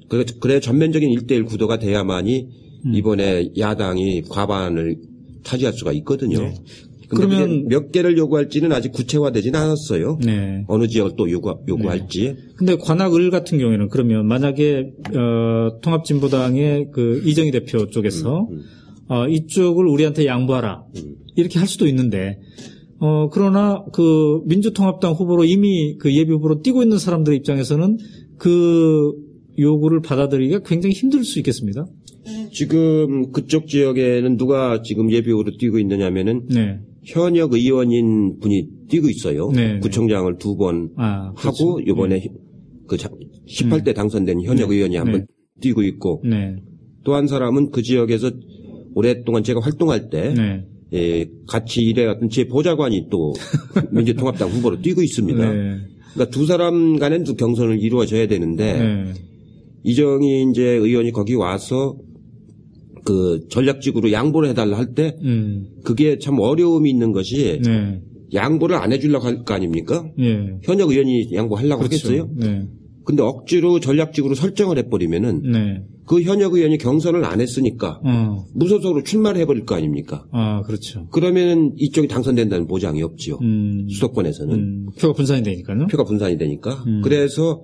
[0.10, 2.48] 그래, 그래 전면적인 1대1 구도가 돼야만이
[2.86, 2.94] 음.
[2.96, 4.98] 이번에 야당이 과반을
[5.44, 6.40] 차지할 수가 있거든요.
[6.40, 6.54] 네.
[7.16, 10.20] 그러면- 몇 개를 요구할지는 아직 구체화되지는 않았어요.
[10.24, 10.64] 네.
[10.68, 12.36] 어느 지역을 또 요구, 요구할지.
[12.56, 18.62] 근데 관악을 같은 경우에는 그러면 만약에 어, 통합진보당의 그 이정희 대표 쪽에서 음,
[19.08, 20.84] 어, 이쪽을 우리한테 양보하라
[21.36, 22.40] 이렇게 할 수도 있는데
[23.00, 27.98] 어, 그러나 그 민주통합당 후보로 이미 그 예비 후보로 뛰고 있는 사람들 입장에서는
[28.38, 29.12] 그
[29.58, 31.86] 요구를 받아들이기가 굉장히 힘들 수 있겠습니다.
[32.54, 36.80] 지금 그쪽 지역에는 누가 지금 예비후로 뛰고 있느냐면은 네.
[37.04, 39.50] 현역 의원인 분이 뛰고 있어요.
[39.52, 39.80] 네, 네.
[39.80, 41.80] 구청장을 두 번 아, 하고 그렇죠.
[41.80, 42.24] 이번에
[42.88, 42.98] 그
[43.48, 44.76] 18대 당선된 현역 네.
[44.76, 45.26] 의원이 한번 네.
[45.62, 46.56] 뛰고 있고 네.
[47.04, 48.32] 또한 사람은 그 지역에서
[48.94, 50.66] 오랫동안 제가 활동할 때 네.
[50.94, 53.34] 예, 같이 일해왔던 제 보좌관이 또
[53.92, 55.40] 민주통합당 후보로 뛰고 있습니다.
[55.40, 55.78] 네.
[56.14, 59.14] 그러니까 두 사람 간엔 또 경선을 이루어져야 되는데 네.
[59.84, 61.96] 이정희 이제 의원이 거기 와서
[63.04, 65.68] 그 전략직으로 양보를 해달라 할때 음.
[65.84, 68.02] 그게 참 어려움이 있는 것이 네.
[68.34, 70.06] 양보를 안 해주려고 할 거 아닙니까?
[70.20, 70.58] 예.
[70.64, 72.08] 현역 의원이 양보하려고 그렇죠.
[72.08, 72.30] 하겠어요?
[72.36, 72.68] 네.
[73.04, 75.84] 근데 억지로 전략직으로 설정을 해버리면은 네.
[76.06, 78.46] 그 현역 의원이 경선을 안 했으니까 어.
[78.54, 80.26] 무소속으로 출마를 해버릴 거 아닙니까?
[80.32, 81.08] 아, 그렇죠.
[81.12, 83.40] 그러면 이쪽이 당선된다는 보장이 없지요.
[83.42, 83.88] 음.
[83.90, 84.86] 수도권에서는 음.
[85.00, 85.88] 표가 분산이 되니까요.
[85.88, 86.84] 표가 분산이 되니까.
[86.88, 87.02] 음.
[87.04, 87.62] 그래서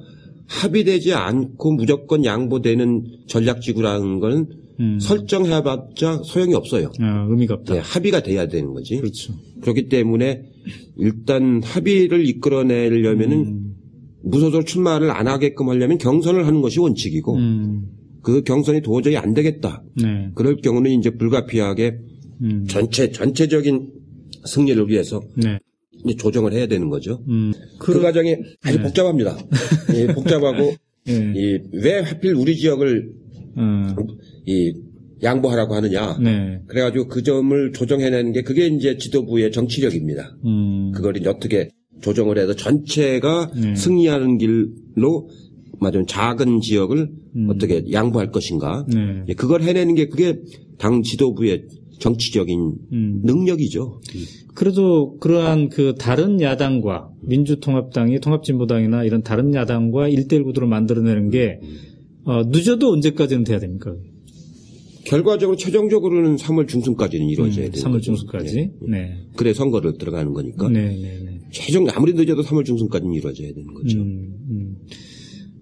[0.47, 4.47] 합의되지 않고 무조건 양보되는 전략지구라는 건
[4.79, 4.99] 음.
[4.99, 6.91] 설정해봤자 소용이 없어요.
[6.99, 7.73] 아, 의미가 없다.
[7.73, 8.97] 네, 합의가 돼야 되는 거지.
[8.97, 9.33] 그렇죠.
[9.61, 10.43] 그렇기 때문에
[10.97, 13.75] 일단 합의를 이끌어내려면은 음.
[14.23, 17.87] 무소속 출마를 안 하게끔 하려면 경선을 하는 것이 원칙이고 음.
[18.21, 19.83] 그 경선이 도저히 안 되겠다.
[19.95, 20.31] 네.
[20.35, 21.99] 그럴 경우는 이제 불가피하게
[22.41, 22.65] 음.
[22.67, 23.89] 전체 전체적인
[24.45, 25.59] 승리를 위해서 네.
[26.17, 27.23] 조정을 해야 되는 거죠.
[27.27, 27.53] 음.
[27.79, 28.83] 그, 과정이 아주 네.
[28.83, 29.37] 복잡합니다.
[29.95, 30.73] 예, 복잡하고
[31.09, 31.33] 예.
[31.71, 33.11] 이왜 하필 우리 지역을
[33.55, 33.95] 어.
[34.45, 34.73] 이
[35.23, 36.17] 양보하라고 하느냐.
[36.19, 36.61] 네.
[36.67, 40.37] 그래가지고 그 점을 조정해내는 게 그게 이제 지도부의 정치력입니다.
[40.45, 40.91] 음.
[40.93, 41.69] 그걸 이제 어떻게
[42.01, 43.75] 조정을 해서 전체가 네.
[43.75, 45.29] 승리하는 길로
[45.79, 47.49] 맞은 작은 지역을 음.
[47.49, 48.85] 어떻게 양보할 것인가.
[48.87, 49.23] 네.
[49.29, 50.39] 예, 그걸 해내는 게 그게
[50.77, 51.65] 당 지도부의
[51.99, 53.21] 정치적인 음.
[53.23, 54.01] 능력이죠.
[54.53, 61.59] 그래도 그러한 그 다른 야당과 민주통합당이 통합진보당이나 이런 다른 야당과 일대일 구도를 만들어내는 게
[62.23, 63.95] 어, 늦어도 언제까지는 돼야 됩니까?
[65.05, 68.01] 결과적으로 최종적으로는 3월 중순까지는 이루어져야 되는 3월 거죠.
[68.01, 68.57] 중순까지.
[68.57, 68.71] 예.
[68.89, 69.13] 네.
[69.37, 70.67] 그래 선거를 들어가는 거니까.
[70.67, 71.39] 네, 네, 네.
[71.51, 73.99] 최종 아무리 늦어도 3월 중순까지는 이루어져야 되는 거죠.
[73.99, 74.75] 음, 음.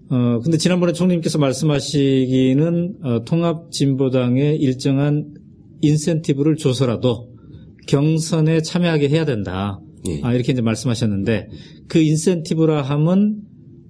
[0.08, 5.34] 어, 근데 지난번에 총리님께서 말씀하시기는 어, 통합진보당의 일정한
[5.80, 7.28] 인센티브를 줘서라도
[7.86, 9.80] 경선에 참여하게 해야 된다.
[10.08, 10.20] 예.
[10.22, 11.48] 아, 이렇게 이제 말씀하셨는데
[11.88, 13.42] 그 인센티브라 함은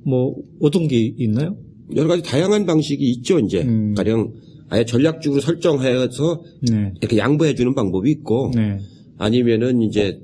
[0.04, 1.56] 뭐 어떤 게 있나요?
[1.94, 3.38] 여러 가지 다양한 방식이 있죠.
[3.38, 3.94] 이제 음.
[3.94, 4.32] 가령
[4.68, 6.92] 아예 전략적으로 설정해서 네.
[7.00, 8.78] 이렇게 양보해 주는 방법이 있고 네.
[9.18, 10.20] 아니면은 이제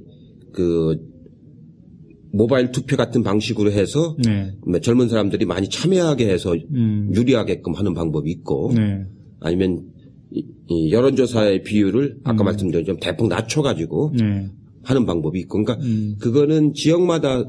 [0.53, 0.97] 그
[2.33, 4.53] 모바일 투표 같은 방식으로 해서 네.
[4.67, 7.13] 뭐 젊은 사람들이 많이 참여하게 해서 음.
[7.15, 9.05] 유리하게끔 하는 방법이 있고 네.
[9.41, 9.92] 아니면
[10.35, 12.45] 이- 이 여론조사의 비율을 아까 음.
[12.47, 14.49] 말씀드린 좀 대폭 낮춰가지고 네.
[14.85, 16.17] 하는 방법이 있고 그러니까 음.
[16.21, 17.45] 그거는 지역마다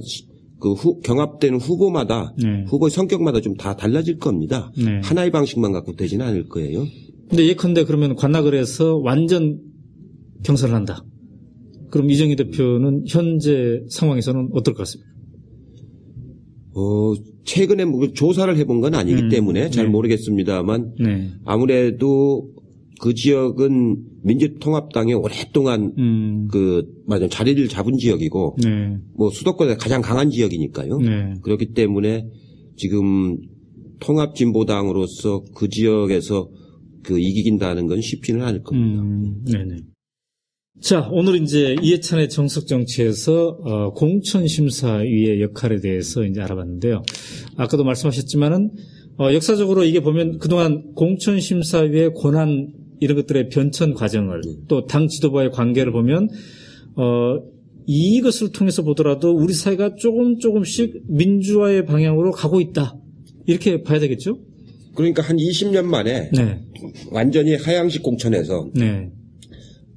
[0.59, 2.63] 그 후- 경합되는 후보마다 네.
[2.67, 4.71] 후보의 성격마다 좀 다 달라질 겁니다.
[4.77, 4.99] 네.
[5.03, 6.85] 하나의 방식만 갖고 되지는 않을 거예요.
[7.29, 9.59] 근데 예컨대 그러면 관악을 해서 완전
[10.43, 11.03] 경선을 한다.
[11.89, 15.11] 그럼 이정희 대표는 현재 상황에서는 어떨 것 같습니까?
[16.75, 17.13] 어,
[17.45, 19.91] 최근에 뭐 조사를 해본 건 아니기 음, 때문에 잘 네.
[19.91, 21.29] 모르겠습니다만 네.
[21.45, 22.49] 아무래도
[23.01, 26.47] 그 지역은 민주통합당이 오랫동안 음.
[26.51, 28.97] 그 맞아 자리를 잡은 지역이고 네.
[29.15, 30.97] 뭐 수도권에 가장 강한 지역이니까요.
[30.99, 31.33] 네.
[31.41, 32.27] 그렇기 때문에
[32.75, 33.37] 지금
[33.99, 36.49] 통합진보당으로서 그 지역에서
[37.03, 39.01] 그 이기긴다는 건 쉽지는 않을 겁니다.
[39.01, 39.43] 음.
[39.45, 39.77] 네네.
[40.81, 47.03] 자, 오늘 이제 이해찬의 정석 정치에서 어, 공천심사위의 역할에 대해서 이제 알아봤는데요.
[47.55, 48.71] 아까도 말씀하셨지만은
[49.19, 52.73] 어, 역사적으로 이게 보면 그동안 공천심사위의 권한
[53.03, 56.29] 이런 것들의 변천 과정을 또 당 지도부와의 관계를 보면
[56.95, 57.39] 어,
[57.85, 62.97] 이것을 통해서 보더라도 우리 사회가 조금 조금씩 민주화의 방향으로 가고 있다.
[63.45, 64.39] 이렇게 봐야 되겠죠?
[64.95, 66.61] 그러니까 한 20년 만에 네.
[67.11, 69.09] 완전히 하향식 공천에서 네.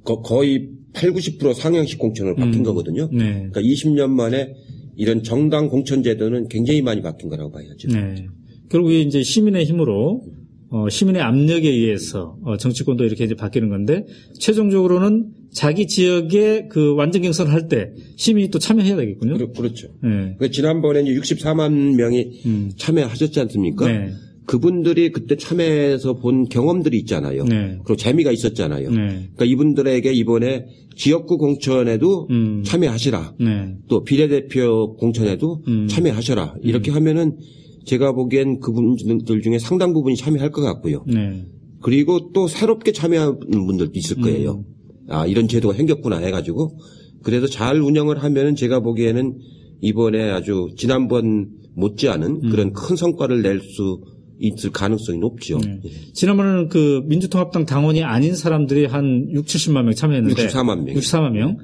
[0.03, 2.63] 거, 거의 8, 90% 상향식 공천으로 바뀐 음.
[2.63, 3.09] 거거든요.
[3.11, 3.47] 네.
[3.51, 4.53] 그러니까 20년 만에
[4.95, 7.87] 이런 정당 공천 제도는 굉장히 많이 바뀐 거라고 봐야죠.
[7.89, 8.25] 네.
[8.69, 10.23] 결국에 이제 시민의 힘으로
[10.69, 14.05] 어, 시민의 압력에 의해서 어, 정치권도 이렇게 이제 바뀌는 건데
[14.39, 19.33] 최종적으로는 자기 지역의 그 완전 경선을 할 때 시민이 또 참여해야 되겠군요.
[19.33, 19.87] 그렇, 그렇죠.
[20.03, 20.35] 네.
[20.39, 22.71] 그 지난번에 이제 64만 명이 음.
[22.77, 23.87] 참여하셨지 않습니까?
[23.87, 24.11] 네.
[24.45, 27.43] 그분들이 그때 참여해서 본 경험들이 있잖아요.
[27.43, 27.77] 네.
[27.83, 28.89] 그리고 재미가 있었잖아요.
[28.91, 28.95] 네.
[28.95, 30.65] 그러니까 이분들에게 이번에
[30.95, 32.63] 지역구 공천에도 음.
[32.65, 33.35] 참여하시라.
[33.41, 33.75] 네.
[33.89, 35.87] 또 비례대표 공천에도 음.
[35.89, 36.55] 참여하셔라.
[36.63, 37.37] 이렇게 하면은
[37.87, 41.03] 제가 보기엔 그분들 중에 상당 부분이 참여할 것 같고요.
[41.07, 41.45] 네.
[41.81, 44.65] 그리고 또 새롭게 참여하는 분들도 있을 거예요.
[45.07, 46.77] 아, 이런 제도가 생겼구나 해가지고.
[47.23, 49.37] 그래서 잘 운영을 하면은 제가 보기에는
[49.81, 54.01] 이번에 아주 지난번 못지않은 그런 큰 성과를 낼수
[54.39, 55.59] 있을 가능성이 높죠.
[55.65, 55.79] 예.
[56.13, 60.95] 지난번에는 그 민주통합당 당원이 아닌 사람들이 한 6, 70만 명 참여했는데 64만 명.
[60.95, 61.57] 64만 명.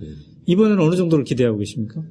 [0.45, 2.01] 이번에는 어느 정도를 기대하고 계십니까?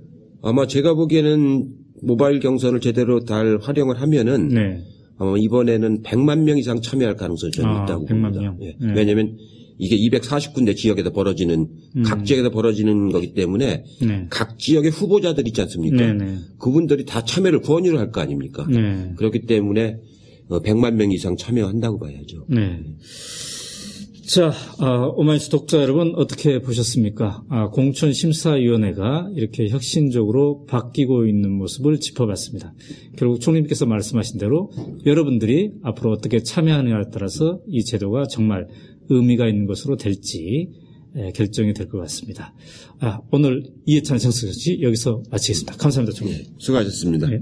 [0.43, 4.83] 아마 제가 보기에는 모바일 경선을 제대로 잘 활용을 하면은 네.
[5.19, 8.41] 아마 이번에는 100만 명 이상 참여할 가능성이 저는 아, 있다고 100만 봅니다.
[8.43, 8.59] 명.
[8.63, 8.77] 예.
[8.81, 8.93] 네.
[8.95, 9.37] 왜냐하면
[9.79, 12.03] 이게 240군데 지역에서 벌어지는 음.
[12.03, 14.27] 각 지역에서 벌어지는 거기 때문에 네.
[14.31, 15.97] 각 지역의 후보자들 있지 않습니까?
[15.97, 16.37] 네네.
[16.59, 18.67] 그분들이 다 참여를 권유를 할 거 아닙니까?
[18.69, 19.13] 네.
[19.17, 19.99] 그렇기 때문에
[20.49, 22.45] 어, 100만 명 이상 참여한다고 봐야죠.
[22.49, 22.81] 네.
[24.33, 27.45] 자, 아, 오마이뉴스 독자 여러분 어떻게 보셨습니까?
[27.51, 32.73] 아, 공천 심사위원회가 이렇게 혁신적으로 바뀌고 있는 모습을 짚어봤습니다.
[33.19, 34.71] 결국 총리님께서 말씀하신 대로
[35.05, 38.69] 여러분들이 앞으로 어떻게 참여하느냐에 따라서 이 제도가 정말
[39.11, 40.71] 의미가 있는 것으로 될지
[41.15, 42.55] 에, 결정이 될 것 같습니다.
[43.01, 45.77] 아, 오늘 이해찬 정수씨 여기서 마치겠습니다.
[45.77, 46.47] 감사합니다, 총리.
[46.57, 47.29] 수고하셨습니다.
[47.29, 47.41] 네.